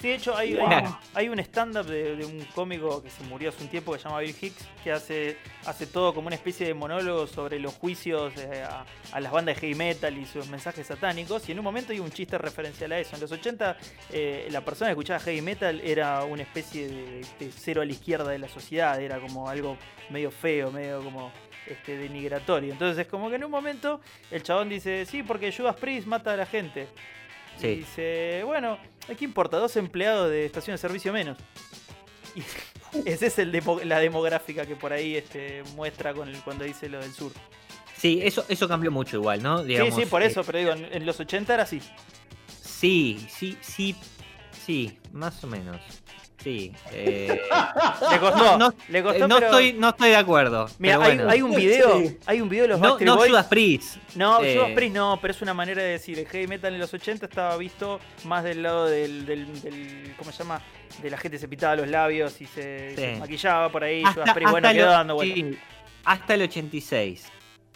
[0.00, 0.98] Sí, de hecho hay, hay, Wow.
[1.14, 4.04] hay un stand-up de, de un cómico que se murió hace un tiempo que se
[4.04, 8.32] llama Bill Hicks, que hace, hace todo como una especie de monólogo sobre los juicios
[8.36, 11.48] eh, a, a las bandas de heavy metal y sus mensajes satánicos.
[11.48, 13.16] Y en un momento hay un chiste referencial a eso.
[13.16, 13.76] En los 80
[14.12, 17.90] eh, la persona que escuchaba heavy metal era una especie de, de cero a la
[17.92, 19.76] izquierda de la sociedad, era como algo
[20.10, 21.32] medio feo, medio como
[21.66, 22.72] este, denigratorio.
[22.72, 26.34] Entonces es como que en un momento el chabón dice, sí, porque Judas Priest mata
[26.34, 26.86] a la gente.
[27.66, 28.78] Y dice, bueno,
[29.18, 29.56] ¿qué importa?
[29.58, 31.36] Dos empleados de estación de servicio menos.
[32.34, 32.42] Y
[33.08, 36.88] esa es el demo- la demográfica que por ahí este, muestra con el- cuando dice
[36.88, 37.32] lo del sur.
[37.96, 39.64] Sí, eso, eso cambió mucho igual, ¿no?
[39.64, 41.80] Digamos, sí, sí, por eh, eso, pero digo, en, en los 80 era así.
[42.62, 43.96] Sí, sí, sí,
[44.64, 45.80] sí, más o menos.
[46.42, 46.72] Sí.
[46.92, 47.40] eh,
[48.10, 50.68] Le costó, No, no, le eh, costó, no, pero- estoy, no estoy de acuerdo.
[50.78, 51.30] Mira, hay, bueno.
[51.30, 52.16] hay un video, Sí.
[52.26, 53.30] hay un video de los no, Backstreet no Boys.
[53.30, 53.96] Judas Priest.
[54.14, 56.80] No, Eh, Judas Priest no, pero es una manera de decir, el heavy metal en
[56.80, 60.62] los 80 estaba visto más del lado del, del, del- ¿cómo se llama?
[61.02, 62.96] De la gente se pitaba los labios y se, Sí.
[62.96, 65.36] se maquillaba por ahí, hasta, Judas Priest, bueno, hasta quedó lo- dando vueltas.
[65.36, 65.58] sí,
[66.04, 67.32] hasta el 86.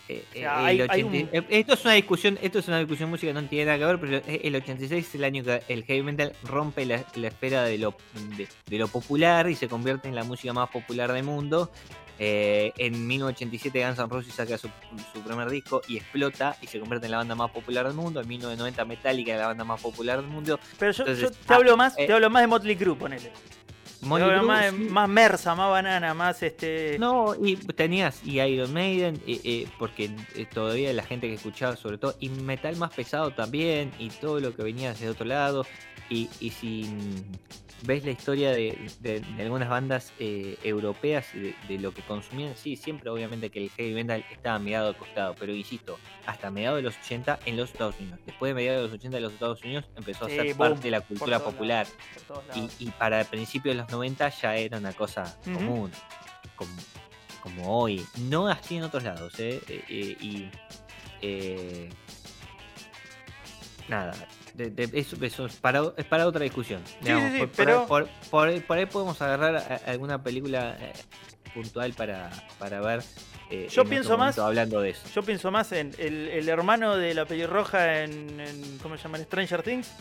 [0.08, 2.78] Eh, O sea, hay- el hay 80 eh, Esto es una discusión, esto es una
[2.78, 5.84] discusión música, no tiene nada que ver, pero el 86 es el año que el
[5.84, 7.94] heavy metal rompe la, la esfera de lo,
[8.36, 11.70] de, de lo popular y se convierte en la música más popular del mundo.
[12.18, 14.68] Eh, en 1987 Guns N' Roses saca su,
[15.12, 18.20] su primer disco y explota y se convierte en la banda más popular del mundo.
[18.20, 20.60] En 1990 Metallica es la banda más popular del mundo.
[20.78, 22.94] Pero yo, Entonces, yo te ah, hablo más, eh, te hablo más de Motley Crue,
[22.94, 23.32] ponele.
[24.02, 24.76] Más, sí.
[24.90, 26.96] más Mersa, más banana, más este.
[26.98, 31.76] No, y tenías y Iron Maiden, eh, eh, porque eh, todavía la gente que escuchaba
[31.76, 35.64] sobre todo, y metal más pesado también, y todo lo que venía desde otro lado,
[36.10, 36.86] y, y si
[37.84, 42.56] ves la historia de, de- de algunas bandas eh, europeas, de, de lo que consumían,
[42.56, 46.76] sí, siempre obviamente que el heavy metal estaba mediado al costado, pero insisto, hasta mediados
[46.78, 48.20] de los 80 en los Estados Unidos.
[48.24, 50.70] Después de mediados de los 80 en los Estados Unidos empezó a Sí, ser boom,
[50.70, 51.86] parte de la cultura popular.
[52.48, 55.90] lados, Y, y para el principio de los 90 ya era una cosa común,
[56.56, 56.70] como,
[57.42, 58.04] como hoy.
[58.28, 59.60] No así en otros lados, ¿eh?
[59.68, 60.50] Eh, eh, y.
[61.22, 61.88] eh,
[63.88, 64.12] nada,
[64.54, 66.82] de- de- eso, eso es, para, es para otra discusión.
[67.00, 70.76] digamos, sí, sí, por, pero- por, por ahí- por ahí podemos agarrar a- alguna película
[70.80, 70.92] eh,
[71.54, 73.02] puntual para, para ver.
[73.50, 75.02] eh, Yo pienso más- Hablando de eso.
[75.14, 79.18] Yo pienso más en el, el hermano de la pelirroja en, en ¿cómo se llama?
[79.18, 79.92] Stranger Things.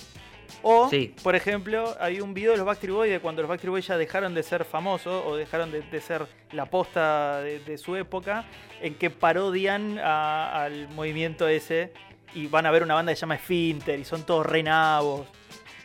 [0.63, 1.15] O, Sí.
[1.23, 3.97] por ejemplo, hay un video de los Backstreet Boys de cuando los Backstreet Boys ya
[3.97, 8.45] dejaron de ser famosos o dejaron de, de ser la posta de, de su época,
[8.81, 11.93] en que parodian a- al movimiento ese
[12.33, 15.27] y van a ver una banda que se llama Esfinter y son todos re nabos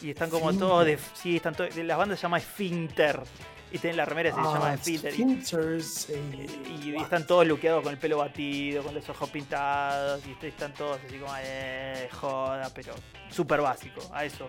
[0.00, 0.98] y están como todos de...
[1.14, 1.74] Sí, están todos...
[1.76, 3.20] Las bandas se llama Esfinter
[3.72, 5.12] y tienen la remera que se llama Ah, Esfinter.
[5.12, 6.46] y- Sphincters, eh,
[6.84, 10.44] y, y están todos luqueados con el pelo batido, con los ojos pintados, y est-
[10.44, 12.94] están todos así como, eh, joda, pero
[13.30, 14.00] súper básico.
[14.14, 14.48] A eso,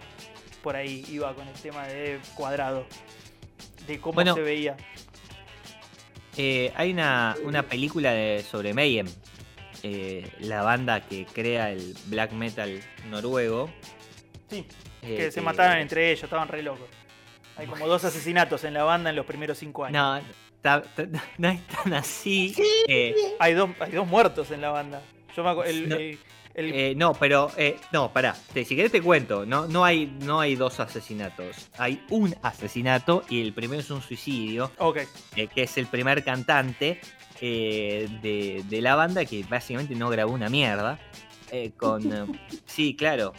[0.62, 2.86] por ahí iba con el tema de cuadrado,
[3.88, 4.36] de cómo Bueno.
[4.36, 4.77] se veía.
[6.38, 9.07] Eh, hay una, una película de, sobre Mayhem,
[9.83, 13.69] eh, la banda que crea el black metal noruego.
[14.49, 14.65] Sí,
[15.01, 16.87] eh, que se mataron entre ellos, estaban re locos.
[17.57, 19.93] Hay como dos asesinatos en la banda en los primeros cinco años.
[20.21, 20.21] No,
[20.61, 22.55] ta- ta- no es tan así.
[22.87, 25.01] eh, Hay, dos, hay dos muertos en la banda.
[25.35, 25.95] Yo me acu- el, No.
[25.95, 26.19] el-
[26.53, 28.35] el- eh, no, pero eh, no, pará.
[28.53, 29.45] Te- si querés te cuento.
[29.45, 31.69] No, no, hay, no hay dos asesinatos.
[31.77, 34.97] Hay un asesinato y el primero es un suicidio, ok,
[35.35, 36.99] eh, que es el primer cantante
[37.41, 41.00] eh, de, de la banda que básicamente no grabó una mierda.
[41.52, 42.12] eh, con.
[42.12, 42.26] eh,
[42.65, 43.34] sí, claro.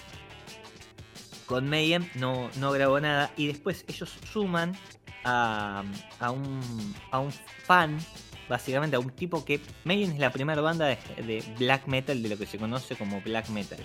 [1.47, 3.31] Con Mayhem no, no grabó nada.
[3.37, 4.77] Y después ellos suman
[5.25, 5.83] a,
[6.21, 7.33] a, un, a un
[7.65, 7.99] fan,
[8.49, 9.61] básicamente a un tipo que.
[9.85, 13.21] Mayhem es la primera banda de, de black metal, de lo que se conoce como
[13.23, 13.79] black metal.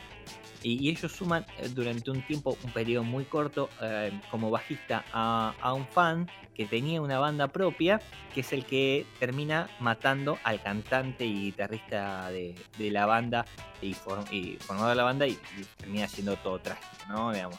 [0.64, 5.04] Y, y ellos suman eh, durante un tiempo, un periodo muy corto, eh, como bajista
[5.12, 8.00] a, a un fan que tenía una banda propia,
[8.34, 13.46] que es el que termina matando al cantante y guitarrista de, de la banda
[13.82, 17.34] y, for- y formado la banda y, y termina siendo todo trágico, ¿no?
[17.34, 17.58] Digamos,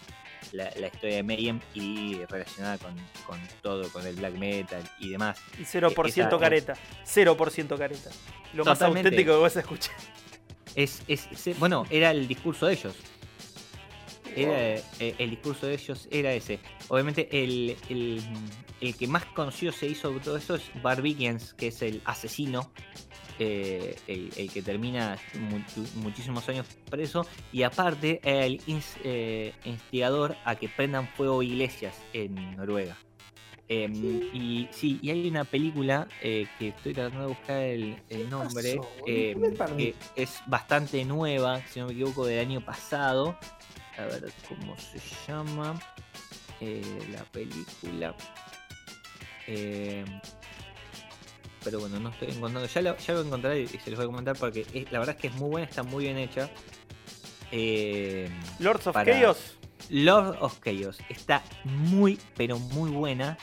[0.52, 2.94] la, la historia de Mayhem y relacionada con,
[3.26, 5.38] con todo, con el black metal y demás.
[5.58, 6.74] y 0% esa- careta.
[7.04, 8.10] 0% careta.
[8.54, 9.94] Lo más auténtico que vas a escuchar.
[10.74, 12.94] Es, es, bueno, era el discurso de ellos.
[14.36, 16.58] Era, eh, el discurso de ellos era ese.
[16.88, 18.20] Obviamente el, el,
[18.80, 22.72] el que más conocido se hizo de todo esto es Barbikians, que es el asesino,
[23.38, 25.62] eh, el, que termina mu-
[26.02, 28.60] muchísimos años preso, y aparte el
[29.04, 32.96] eh, instigador a que prendan fuego iglesias en Noruega.
[33.66, 33.94] Em,
[34.34, 38.78] y sí, y hay una película eh, que estoy tratando de buscar el, el nombre,
[39.06, 39.38] em,
[39.78, 43.38] que es bastante nueva, si no me equivoco, del año pasado.
[43.96, 45.80] A ver cómo se llama
[46.60, 48.14] eh, la película.
[49.46, 50.04] Em,
[51.62, 52.68] pero bueno, no estoy encontrando.
[52.68, 55.14] Ya lo, ya lo encontraré y se los voy a comentar porque es- la verdad
[55.16, 56.50] es que es muy buena, está muy bien hecha.
[58.58, 59.56] Lords of Para- Chaos.
[59.90, 63.36] Lord of Chaos está muy, pero muy buena.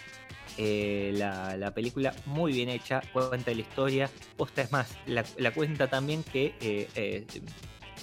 [0.57, 4.09] Eh, la, la película muy bien hecha, cuenta la historia.
[4.37, 7.25] Posta es más, la, la cuenta también que eh, eh,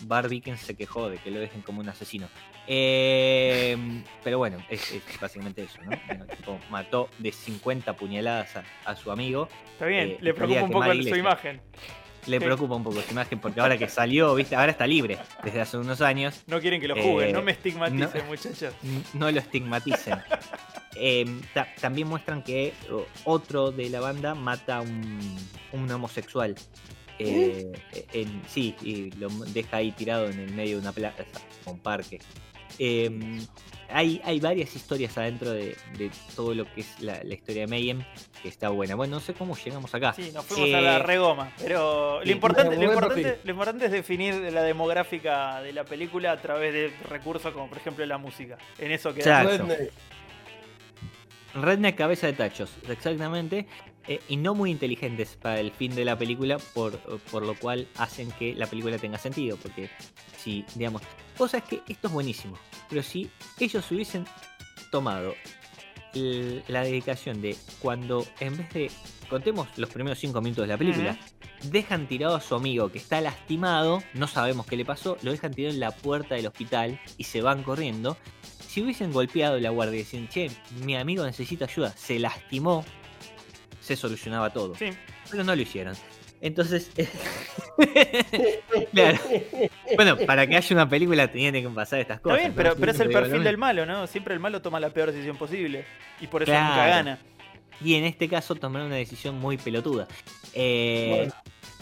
[0.02, 2.28] Barbican se quejó de que lo dejen como un asesino.
[2.66, 3.76] Eh,
[4.22, 5.96] pero bueno, es, es básicamente eso, ¿no?
[6.06, 9.48] Bueno, tipo, mató de 50 puñaladas a, a su amigo.
[9.72, 11.60] Está bien, eh, le preocupa un poco su imagen.
[12.26, 15.60] Le preocupa un poco su imagen porque ahora que salió, viste, ahora está libre desde
[15.60, 16.42] hace unos años.
[16.46, 18.74] No quieren que lo juzguen, Eh, no me estigmaticen, no- muchachos.
[19.14, 20.18] no lo estigmaticen.
[21.00, 22.72] Eh, ta- también muestran que
[23.24, 25.36] otro de la banda mata a un,
[25.72, 26.56] un homosexual.
[27.20, 27.70] Eh,
[28.12, 31.22] en, sí, y lo deja ahí tirado en el medio de una plaza,
[31.66, 32.18] un parque.
[32.78, 33.40] Eh,
[33.90, 37.68] hay, hay varias historias adentro de, de todo lo que es la, la historia de
[37.68, 38.02] Mayhem
[38.42, 38.94] que está buena.
[38.94, 40.12] Bueno, no sé cómo llegamos acá.
[40.12, 41.52] Sí, nos fuimos a la Eh, regoma.
[41.58, 46.40] Pero lo importante, lo, importante, lo importante es definir la demográfica de la película a
[46.40, 48.58] través de recursos como por ejemplo la música.
[48.78, 49.48] En eso queda.
[51.54, 53.66] Redneck cabeza de tachos, exactamente.
[54.08, 56.98] Eh, y no muy inteligentes para el fin de la película, por,
[57.30, 59.56] por lo cual hacen que la película tenga sentido.
[59.56, 59.90] Porque
[60.36, 61.02] si, digamos,
[61.36, 62.56] cosa es que esto es buenísimo,
[62.88, 64.24] pero si ellos hubiesen
[64.90, 65.34] tomado
[66.14, 68.90] la dedicación de cuando en vez de,
[69.28, 71.18] contemos los primeros cinco minutos de la película,
[71.64, 75.52] dejan tirado a su amigo que está lastimado, no sabemos qué le pasó, lo dejan
[75.52, 78.16] tirado en la puerta del hospital y se van corriendo.
[78.66, 80.50] Si hubiesen golpeado la guardia y decían, che,
[80.84, 82.84] mi amigo necesita ayuda, se lastimó,
[83.88, 84.74] se solucionaba todo.
[84.76, 84.90] Sí.
[85.30, 85.94] Pero no lo hicieron.
[86.40, 86.90] Entonces,
[88.92, 89.18] claro.
[89.96, 92.38] Bueno, para que haya una película tenían que pasar estas Está cosas.
[92.38, 92.56] bien, ¿no?
[92.56, 94.06] pero, pero es el perfil del malo, ¿no?
[94.06, 95.84] Siempre el malo toma la peor decisión posible.
[96.20, 96.68] Y por eso Claro.
[96.68, 97.18] nunca gana.
[97.80, 100.06] Y en este caso tomaron una decisión muy pelotuda.
[100.54, 101.28] Eh,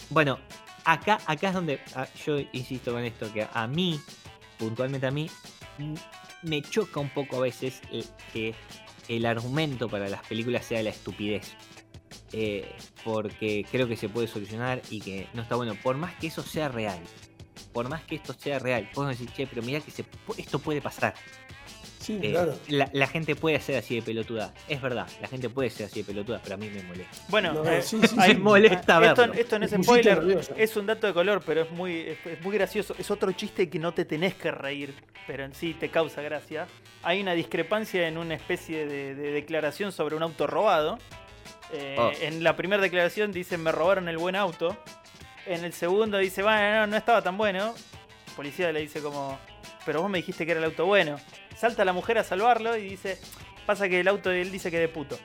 [0.09, 0.37] Bueno.
[0.37, 0.39] bueno,
[0.85, 3.99] acá, acá es donde ah, yo insisto con esto, que a mí,
[4.57, 5.29] puntualmente a mí,
[6.43, 8.53] me choca un poco a veces el- que
[9.07, 11.55] el argumento para las películas sea la estupidez.
[12.33, 12.69] Eh,
[13.03, 15.75] porque creo que se puede solucionar y que no está bueno.
[15.81, 16.99] Por más que eso sea real,
[17.73, 20.03] por más que esto sea real, podemos decir, che, pero mira que se,
[20.37, 21.13] esto puede pasar.
[22.01, 22.57] Sí, Eh, claro.
[22.69, 24.53] la, la gente puede ser así de pelotuda.
[24.69, 27.17] Es verdad, la gente puede ser así de pelotuda, pero a mí me molesta.
[27.27, 28.37] Bueno, No, eh, sí, sí, ahí- sí.
[28.41, 29.33] molesta esto, verlo.
[29.33, 32.41] esto no es Me spoiler, es un dato de color, pero es muy, es, es
[32.41, 32.95] muy gracioso.
[32.97, 34.93] Es otro chiste que no te tenés que reír,
[35.25, 36.67] pero en sí te causa gracia.
[37.03, 40.99] Hay una discrepancia en una especie de, de declaración sobre un auto robado.
[41.73, 42.11] Eh, Oh.
[42.21, 44.77] En la primera declaración dice me robaron el buen auto.
[45.45, 47.73] En el segundo dice, bueno, no, no estaba tan bueno.
[48.27, 49.37] El policía le dice como,
[49.85, 51.17] pero vos me dijiste que era el auto bueno.
[51.55, 53.17] Salta la mujer a salvarlo y dice,
[53.65, 55.17] pasa que el auto de él dice que de puto.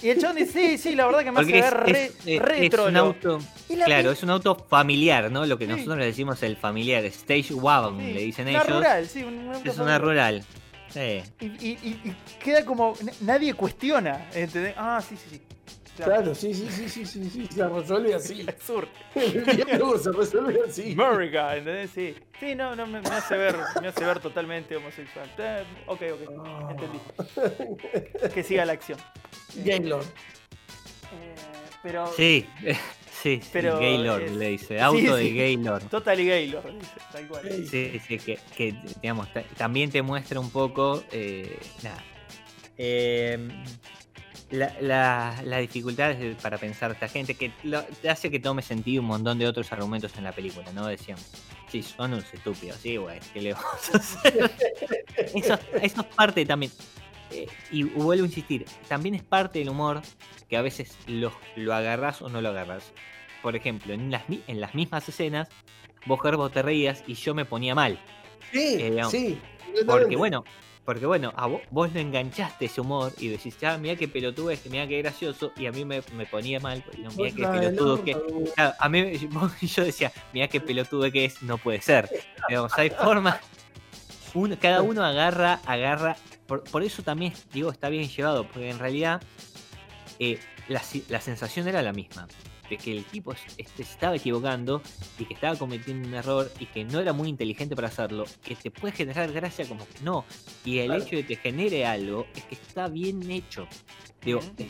[0.00, 2.14] Y el chabón dice, sí, sí, la verdad que me hace es, ver re, es-
[2.26, 2.98] es- re es un trolo".
[3.00, 3.38] auto.
[3.84, 5.44] Claro, es un auto familiar, ¿no?
[5.44, 5.72] Lo que Sí.
[5.72, 8.76] nosotros le decimos el familiar, stage wagon, sí, le dicen una ellos.
[8.76, 10.44] rural, sí, un- auto Es una rural.
[10.90, 11.22] Sí.
[11.40, 14.74] Y, y- y- y queda como, nadie cuestiona, ¿entendés?
[14.76, 15.42] Ah, sí, sí, sí.
[16.02, 18.40] Claro, sí, sí, sí, sí, sí, sí, se resuelve así.
[18.48, 18.86] El sur.
[19.16, 20.92] El se resuelve así.
[20.98, 21.90] America, ¿entendés?
[21.92, 22.14] Sí.
[22.38, 25.28] Sí, no, no, me, me hace ver, me hace ver totalmente homosexual.
[25.38, 26.68] Eh, ok, ok, Ah.
[26.70, 28.32] entendí.
[28.32, 28.98] Que siga la acción.
[29.56, 30.04] Gaylord.
[30.04, 31.34] Eh,
[31.82, 32.46] pero Sí,
[33.22, 34.66] sí, sí, Pero Gaylord es- le dice.
[34.78, 35.36] sí, Auto de sí.
[35.36, 35.84] Gaylord.
[35.88, 37.42] Totally Gaylord, dice, tal cual.
[37.50, 37.66] Sí.
[37.66, 41.02] Sí, sí, que, que, digamos, ta- también te muestra un poco.
[41.12, 42.02] eh, nada.
[42.76, 43.48] eh,
[44.50, 48.40] la, la, la dificultad de- para pensar a esta gente que lo- te hace que
[48.40, 50.86] tome sentido un montón de otros argumentos en la película, ¿no?
[50.86, 51.18] Decían,
[51.70, 54.50] sí, son unos estúpidos, sí, güey, ¿qué le vamos a hacer?
[55.34, 56.72] eso, eso es parte también.
[57.30, 60.00] Eh, y vuelvo a insistir, también es parte del humor
[60.48, 62.92] que a veces lo, lo agarras o no lo agarras.
[63.42, 65.48] Por ejemplo, en las, en las mismas escenas,
[66.06, 67.98] vos Gerbo te reías y yo me ponía mal.
[68.52, 69.40] Sí, Eh, sí.
[69.86, 70.44] Porque bueno,
[70.84, 74.50] porque bueno, a vos, vos no enganchaste ese humor y decís, ah, mira qué pelotudo
[74.50, 78.02] es, mira qué gracioso, y a mí me, me ponía mal, no, mira qué pelotudo
[78.02, 78.16] que.
[78.54, 79.12] Claro, a mí
[79.60, 82.08] yo decía, mira qué pelotudo que es, no puede ser.
[82.48, 83.38] Digamos, hay formas.
[84.34, 86.16] uno- cada uno agarra, agarra.
[86.48, 89.22] Por, por eso también digo, está bien llevado, porque en realidad
[90.18, 92.26] eh, la, la sensación era la misma.
[92.68, 94.82] De que el tipo este, se estaba equivocando
[95.18, 98.56] y que estaba cometiendo un error y que no era muy inteligente para hacerlo, que
[98.56, 100.26] te puede generar gracia como que no.
[100.66, 101.02] Y el Claro.
[101.02, 103.66] hecho de que genere algo es que está bien hecho.
[104.22, 104.68] Digo, eh,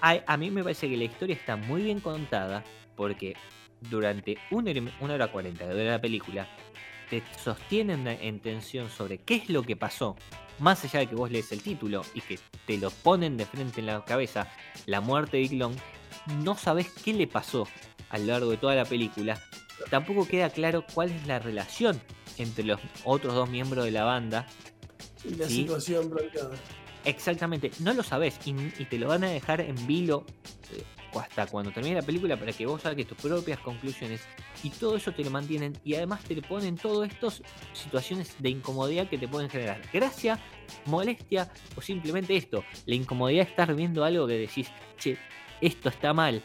[0.00, 2.62] a, a mí me parece que la historia está muy bien contada
[2.94, 3.34] porque
[3.80, 6.48] durante una hora, una hora cuarenta que dura la película
[7.10, 10.16] te sostienen en tensión sobre qué es lo que pasó.
[10.58, 13.80] Más allá de que vos lees el título y que te lo ponen de frente
[13.80, 14.48] en la cabeza,
[14.86, 15.74] la muerte de Long,
[16.42, 17.66] no sabes qué le pasó
[18.10, 19.40] a lo largo de toda la película.
[19.90, 22.00] Tampoco queda claro cuál es la relación
[22.38, 24.46] entre los otros dos miembros de la banda
[25.24, 25.54] Y la Sí.
[25.62, 26.50] situación planteada.
[27.04, 30.24] Exactamente, no lo sabes y, y te lo van a dejar en vilo
[31.20, 34.22] hasta cuando termine la película para que vos saques tus propias conclusiones
[34.62, 39.08] y todo eso te lo mantienen y además te ponen todas estas situaciones de incomodidad
[39.08, 40.38] que te pueden generar gracia,
[40.86, 45.18] molestia o simplemente esto, la incomodidad de estar viendo algo que decís, che,
[45.60, 46.42] esto está mal.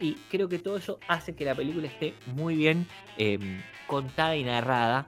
[0.00, 3.38] Y creo que todo eso hace que la película esté muy bien eh,
[3.86, 5.06] contada y narrada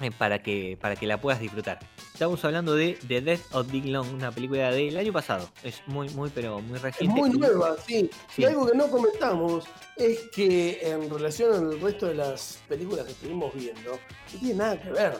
[0.00, 1.78] eh, para, que, para que la puedas disfrutar.
[2.20, 5.48] Estamos hablando de The Death of Big Long, una película del año pasado.
[5.62, 7.18] Es muy, muy, pero muy Es reciente.
[7.18, 8.10] muy y- nueva, sí.
[8.36, 8.42] Sí.
[8.42, 9.64] Y algo que no comentamos
[9.96, 14.78] es que en relación al resto de las películas que estuvimos viendo, no tiene nada
[14.82, 15.18] que ver.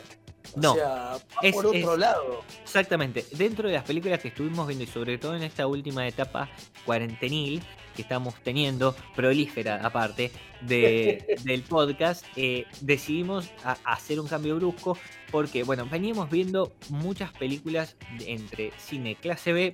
[0.55, 2.43] O No, sea, es- por otro es- lado.
[2.63, 3.25] Exactamente.
[3.31, 6.49] Dentro de las películas que estuvimos viendo y sobre todo en esta última etapa
[6.85, 7.61] cuarentenil
[7.95, 10.31] que estamos teniendo, prolífera aparte,
[10.61, 14.97] de, del podcast, eh, decidimos a- hacer un cambio brusco
[15.31, 19.73] porque, bueno, veníamos viendo muchas películas de- entre cine clase B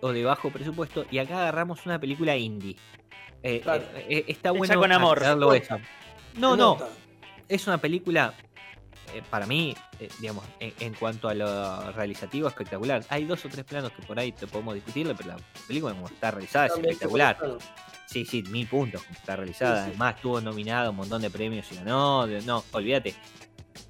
[0.00, 2.76] o de bajo presupuesto y acá agarramos una película indie.
[3.42, 3.84] Eh, Claro.
[4.08, 5.20] eh, está Hecha bueno con amor.
[6.36, 6.78] No, no,
[7.48, 8.34] es una película,
[9.12, 13.04] eh, para mí, eh, digamos, en, en cuanto a lo realizativo, espectacular.
[13.08, 15.36] Hay dos o tres planos que por ahí te podemos discutirle, pero la
[15.66, 17.38] película como está realizada es espectacular.
[18.06, 19.76] Sí, sí, mil puntos como está realizada.
[19.76, 19.88] Sí, sí.
[19.90, 22.26] Además, estuvo nominado a un montón de premios y ganó.
[22.26, 23.14] de- No, olvídate.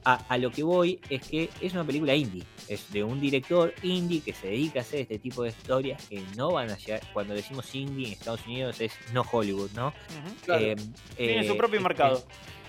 [0.06, 2.44] A, a lo que voy es que es una película indie.
[2.68, 6.22] Es de un director indie que se dedica a hacer este tipo de historias que
[6.36, 7.00] no van a llegar.
[7.12, 9.92] Cuando decimos indie en Estados Unidos es no Hollywood, ¿no?
[10.44, 10.62] Claro.
[10.64, 10.76] Eh,
[11.16, 12.24] Tiene su propio eh, mercado.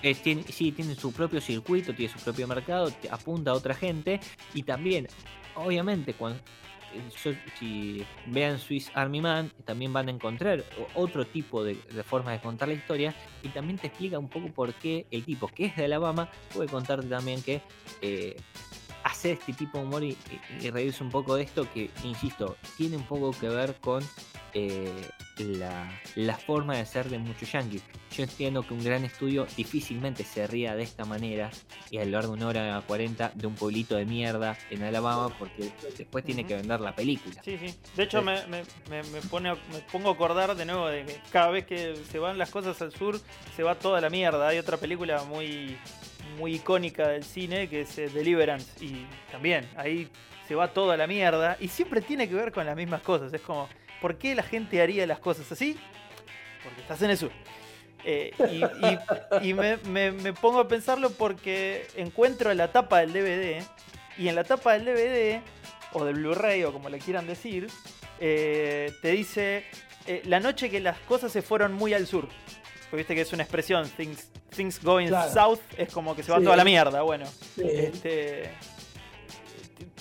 [0.05, 4.19] Eh, tiene, sí, tiene su propio circuito, tiene su propio mercado, apunta a otra gente.
[4.53, 5.07] Y también,
[5.55, 6.39] obviamente, cuando
[6.93, 12.03] eh, yo- si vean Swiss Army Man, también van a encontrar otro tipo de, de
[12.03, 13.15] formas de contar la historia.
[13.43, 16.69] Y también te explica un poco por qué el tipo que es de Alabama puede
[16.69, 17.61] contarte también que
[18.01, 18.37] eh,
[19.03, 20.09] hacer este tipo de humor y,
[20.61, 24.03] y- y reírse un poco de esto que, insisto, tiene un poco que ver con
[24.55, 24.89] eh,
[25.37, 27.83] la, la forma de ser de muchos yankees.
[28.15, 31.51] Yo entiendo que un gran estudio difícilmente se ría de esta manera
[31.91, 35.35] y a lo largo de una hora 40 de un pueblito de mierda en Alabama
[35.37, 37.41] porque después tiene que vender la película.
[37.43, 37.75] Sí, sí.
[37.97, 38.25] De hecho, Sí.
[38.25, 41.95] me, me- me- pone, me pongo a acordar de nuevo de que cada vez que
[42.09, 43.19] se van las cosas al sur,
[43.57, 44.47] se va toda la mierda.
[44.47, 45.75] Hay otra película muy,
[46.39, 48.71] muy icónica del cine que es eh, Deliverance.
[48.83, 50.07] Y también, ahí
[50.47, 51.57] se va toda la mierda.
[51.59, 53.33] Y siempre tiene que ver con las mismas cosas.
[53.33, 53.67] Es como,
[54.01, 55.77] ¿por qué la gente haría las cosas así?
[56.63, 57.31] Porque estás en el sur.
[58.03, 58.63] Eh, y
[59.45, 63.63] y- y me, me- me pongo a pensarlo porque encuentro la tapa del DVD.
[64.17, 65.41] Y en la tapa del DVD
[65.93, 67.67] o del Blu-ray o como le quieran decir,
[68.19, 69.65] eh, te dice
[70.07, 72.27] eh, la noche que las cosas se fueron muy al sur.
[72.91, 75.33] Porque viste que es una expresión, things, things going Claro.
[75.33, 76.43] south, es como que se va Sí.
[76.43, 77.01] toda la mierda.
[77.01, 77.25] Bueno,
[77.55, 77.63] Sí.
[77.65, 78.51] este,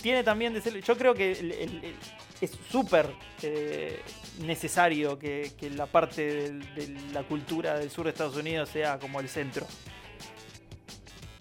[0.02, 1.96] tiene también de ser, yo creo que el- el- el-
[2.44, 3.10] es súper
[3.42, 4.00] eh,
[4.40, 9.20] necesario que, que la parte de la cultura del sur de Estados Unidos sea como
[9.20, 9.66] el centro.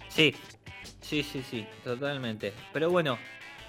[0.10, 0.36] Sí,
[1.02, 2.54] sí, sí, sí, totalmente.
[2.72, 3.18] Pero bueno,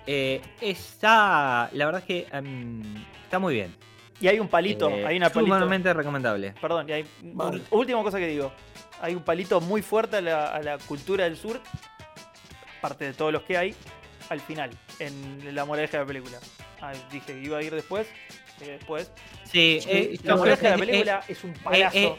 [0.07, 2.83] eh, está, la verdad es que em,
[3.25, 3.75] está muy bien.
[4.21, 5.55] Y hay un palito, Eh, hay una palito.
[5.55, 6.55] sumamente recomendable.
[6.61, 7.63] Perdón, y hay, Vale.
[7.71, 8.53] última cosa que digo.
[9.01, 11.61] Hay un palito muy fuerte a la, a la cultura del sur,
[12.81, 13.75] parte de todos los que hay,
[14.29, 14.71] al final,
[15.01, 16.39] en la moraleja de la película.
[16.87, 18.07] Ah, dije iba a ir después,
[18.61, 19.11] eh, después.
[19.51, 22.17] Sí, eh, La de la que, eh, película es un palazo eh,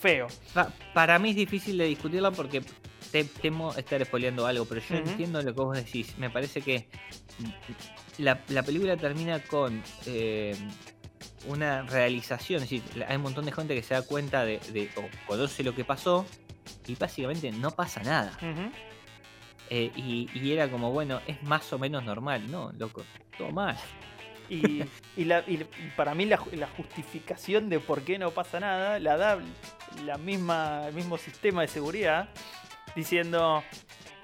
[0.00, 0.26] feo.
[0.52, 2.62] Pa- para mí es difícil de discutirla porque
[3.10, 6.18] te- temo estar spoileando algo, pero yo entiendo lo que vos decís.
[6.18, 6.88] Me parece que
[8.18, 10.54] la, la película termina con eh,
[11.46, 14.90] una realización, es decir, hay un montón de gente que se da cuenta de, de-
[14.96, 16.26] o conoce lo que pasó
[16.86, 18.36] y básicamente no pasa nada.
[18.42, 18.70] Ujú.
[19.70, 22.70] Eh, y, y era como, bueno, es más o menos normal, ¿no?
[22.78, 23.02] Loco,
[23.38, 23.76] todo mal.
[24.50, 24.82] Y,
[25.16, 25.56] y la- y
[25.96, 29.38] para mí la, la justificación de por qué no pasa nada la da
[30.04, 32.28] la misma, el mismo sistema de seguridad
[32.94, 33.64] diciendo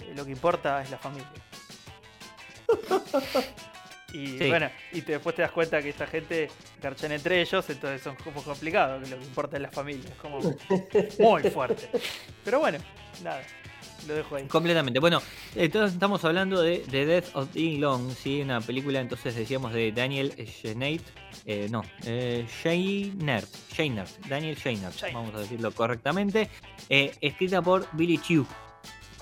[0.01, 1.27] eh, lo que importa es la familia.
[4.13, 4.49] Y Sí.
[4.49, 6.49] bueno, y te- después te das cuenta que esta gente
[6.83, 10.11] garchan entre ellos, entonces son como complicado, que lo que importa es la familia.
[10.11, 10.41] Es como
[11.21, 11.89] muy fuerte.
[12.45, 12.79] Pero bueno,
[13.23, 13.41] nada,
[14.07, 14.47] lo dejo ahí.
[14.47, 15.01] Completamente.
[15.01, 15.23] Bueno,
[15.55, 18.43] entonces estamos hablando de The Death of Ding Long, ¿sí?
[18.43, 21.05] Una película, entonces decíamos de Daniel Scheinert.
[21.47, 22.47] Eh, no, eh.
[22.49, 23.49] Scheinert.
[24.29, 25.01] Daniel Scheinert.
[25.13, 26.49] vamos a decirlo correctamente.
[26.89, 28.47] Eh, escrita por Billy Chu.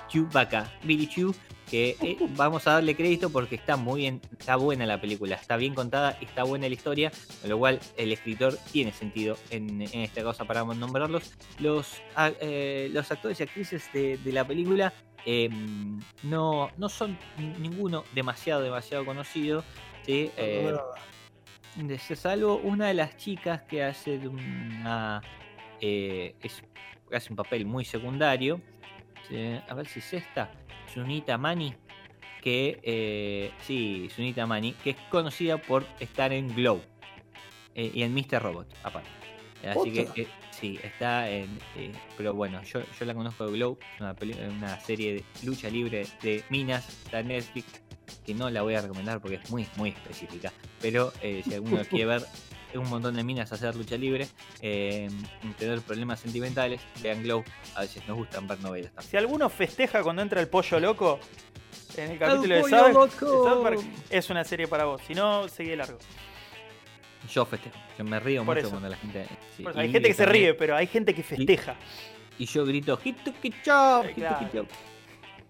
[0.09, 0.73] Chewbacca.
[0.85, 1.35] Billy Chu,
[1.71, 5.57] que eh, vamos a darle crédito porque está muy bien, está buena la película, está
[5.57, 10.01] bien contada, está buena la historia, con lo cual el escritor tiene sentido en, en
[10.01, 11.33] esta cosa para nombrarlos.
[11.59, 14.93] Los, a- eh, los actores y actrices de, de la película
[15.27, 15.51] eh,
[16.23, 17.19] no, no son
[17.59, 19.63] ninguno demasiado, demasiado conocido.
[20.07, 20.31] ¿sí?
[20.37, 20.75] Eh,
[22.17, 25.21] salvo una de las chicas que hace una
[26.43, 26.63] es-
[27.13, 28.61] hace un papel muy secundario
[29.29, 29.37] ¿sí?
[29.69, 30.51] a ver si es esta
[30.93, 31.75] Sunita Mani
[32.43, 36.81] que eh, sí Sunita Mani que es conocida por estar en Glow
[37.75, 38.43] eh, y en Mr.
[38.43, 39.09] Robot aparte
[39.69, 43.79] así que eh, sí está en eh, pero bueno yo, yo la conozco de Glow
[44.01, 44.15] una,
[44.57, 47.83] una serie de lucha libre de minas de Netflix
[48.25, 51.83] que no la voy a recomendar porque es muy muy específica pero eh, si alguno
[51.91, 52.23] quiere ver
[52.75, 54.29] un montón de minas a hacer lucha libre,
[54.61, 55.09] eh,
[55.59, 56.81] tener problemas sentimentales.
[57.03, 57.45] Vean Glow,
[57.75, 59.11] a veces nos gustan ver novelas también.
[59.11, 61.19] Si alguno festeja cuando entra el pollo loco
[61.97, 65.01] en el capítulo de South, de South Park, es una serie para vos.
[65.07, 65.99] Si no, seguí de largo.
[67.33, 68.71] Yo festejo, yo me río Por mucho eso.
[68.71, 69.27] cuando la gente.
[69.57, 71.77] sí, Por eso, y hay gente que se ríe, pero hay gente que festeja.
[72.39, 72.99] Y yo grito,
[73.65, 74.49] chop, claro.
[74.53, 74.69] chop".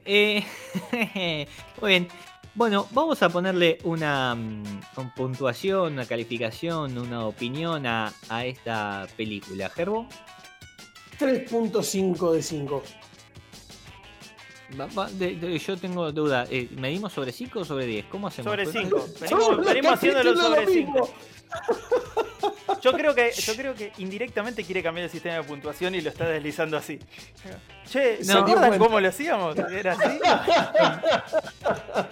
[0.04, 0.42] Eh,
[1.80, 2.08] muy bien.
[2.58, 9.06] Bueno, vamos a ponerle una, mm, con puntuación, una calificación, una opinión a, a esta
[9.16, 9.70] película.
[9.70, 10.08] Gerbo,
[11.20, 12.82] 3.5 de 5.
[14.78, 16.46] Va- va- de- de- yo tengo duda.
[16.50, 18.06] eh, ¿Medimos sobre 5 o sobre 10?
[18.06, 18.50] ¿Cómo hacemos?
[18.50, 18.98] Sobre Pues- 5.
[18.98, 21.10] Son Venimos, los venimos haciéndolo sobre lo 5.
[22.82, 26.10] Yo creo que, yo creo que indirectamente quiere cambiar el sistema de puntuación y lo
[26.10, 26.98] está deslizando así.
[27.90, 28.40] Che, ¿se No.
[28.40, 29.56] acuerdan cómo lo hacíamos?
[29.58, 30.18] ¿Era así?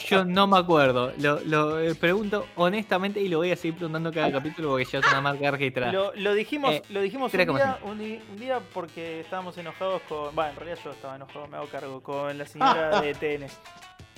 [0.09, 1.12] Yo no me acuerdo.
[1.19, 4.99] Lo, lo, eh, pregunto honestamente y lo voy a seguir preguntando cada capítulo porque ya
[5.01, 5.93] es una marca registrada.
[5.93, 7.55] Lo, lo dijimos, Eh, lo dijimos un 3,5.
[7.57, 10.35] día, un, día porque estábamos enojados con.
[10.35, 13.47] Bueno, en realidad yo estaba enojado, me hago cargo, con la señora de TN.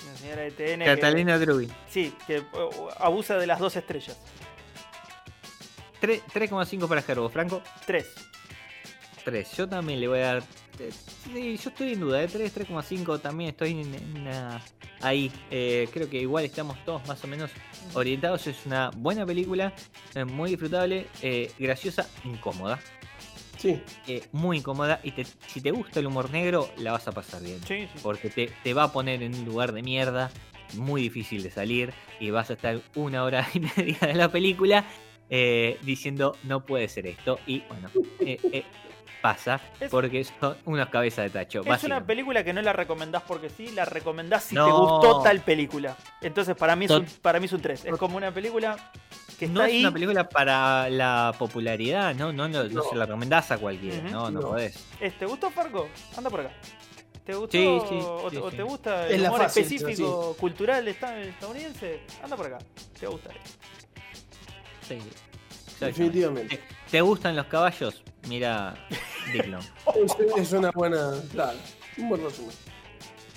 [0.07, 0.79] La señora de TN.
[0.85, 1.69] que- Catalina Drubi.
[1.89, 4.19] sí, que uh, abusa de las dos estrellas.
[6.01, 7.29] 3 3,5 para Gerbo.
[7.29, 7.63] Franco.
[7.87, 8.07] Tres.
[9.25, 9.57] 3.
[9.57, 10.43] Yo también le voy a dar.
[10.79, 10.91] eh,
[11.25, 14.29] Sí, yo estoy en duda, de 3, 3,5 también estoy en, en
[15.03, 15.31] ahí.
[15.51, 17.51] Eh, creo que igual estamos todos más o menos
[17.95, 18.47] orientados.
[18.47, 19.73] Es una buena película,
[20.15, 22.79] eh, muy disfrutable, eh, graciosa, incómoda.
[23.59, 23.83] Sí.
[24.07, 25.01] eh, muy incómoda.
[25.03, 27.61] Y te- si te gusta el humor negro, la vas a pasar bien.
[27.67, 28.01] Sí, sí.
[28.03, 30.31] Porque te, te va a poner en un lugar de mierda,
[30.75, 31.93] muy difícil de salir.
[32.21, 34.85] Y vas a estar una hora y media de la película
[35.31, 37.39] eh, diciendo no puede ser esto.
[37.47, 38.65] Y bueno, eh, eh,
[39.21, 41.63] pasa Es- porque son unas cabezas de tacho.
[41.65, 45.41] Es una película que no la recomendás porque sí, la recomendás si te gustó tal
[45.41, 45.97] película.
[46.21, 47.85] Entonces para mí es un, para mí es un 3.
[47.87, 48.77] Es como una película
[49.39, 49.81] que está No es ahí.
[49.81, 52.83] una película para la popularidad, no, no, no, no No.
[52.83, 54.49] se la recomendás a cualquiera, no, no, No.
[54.51, 54.85] podés.
[55.19, 55.89] ¿Te gustó Fargo?
[56.17, 56.53] Anda por acá.
[57.25, 58.57] ¿Te gustó Sí, sí, o, sí, o sí.
[58.57, 62.01] te gusta Es el la humor fácil, específico cultural esta- estadounidense?
[62.23, 62.59] Anda por acá.
[62.99, 63.35] Te va a gustar.
[64.89, 64.99] Sí.
[65.81, 66.57] Definitivamente.
[66.57, 68.03] ¿Te, te gustan los caballos?
[68.29, 68.75] Mira,
[69.33, 69.61] Dicklon.
[69.95, 71.13] Es, es una buena.
[71.33, 71.59] Claro.
[71.99, 72.55] Un buen resumen.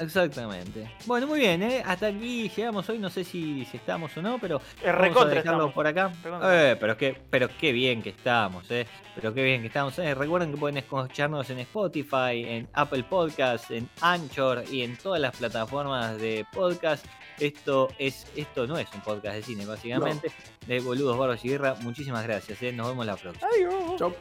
[0.02, 0.92] Exactamente.
[1.06, 1.84] Bueno, muy bien, ¿eh?
[1.86, 2.98] Hasta aquí llegamos hoy.
[2.98, 6.12] No sé si, si estamos o no, pero vamos a recontra por acá.
[6.44, 8.88] Eh, pero qué, pero qué bien que estamos, ¿eh?
[9.16, 9.98] Pero qué bien que estamos.
[10.00, 10.16] ¿eh?
[10.16, 15.36] Recuerden que pueden escucharnos en Spotify, en Apple Podcasts, en Anchor y en todas las
[15.36, 17.06] plataformas de podcast.
[17.40, 20.32] Esto es, esto no es un podcast de cine, básicamente.
[20.66, 21.76] De boludos, barbas y guerra.
[21.82, 22.72] Muchísimas gracias, ¿eh?
[22.72, 23.48] Nos vemos la próxima.
[23.52, 24.00] Adiós.
[24.00, 24.16] Chau.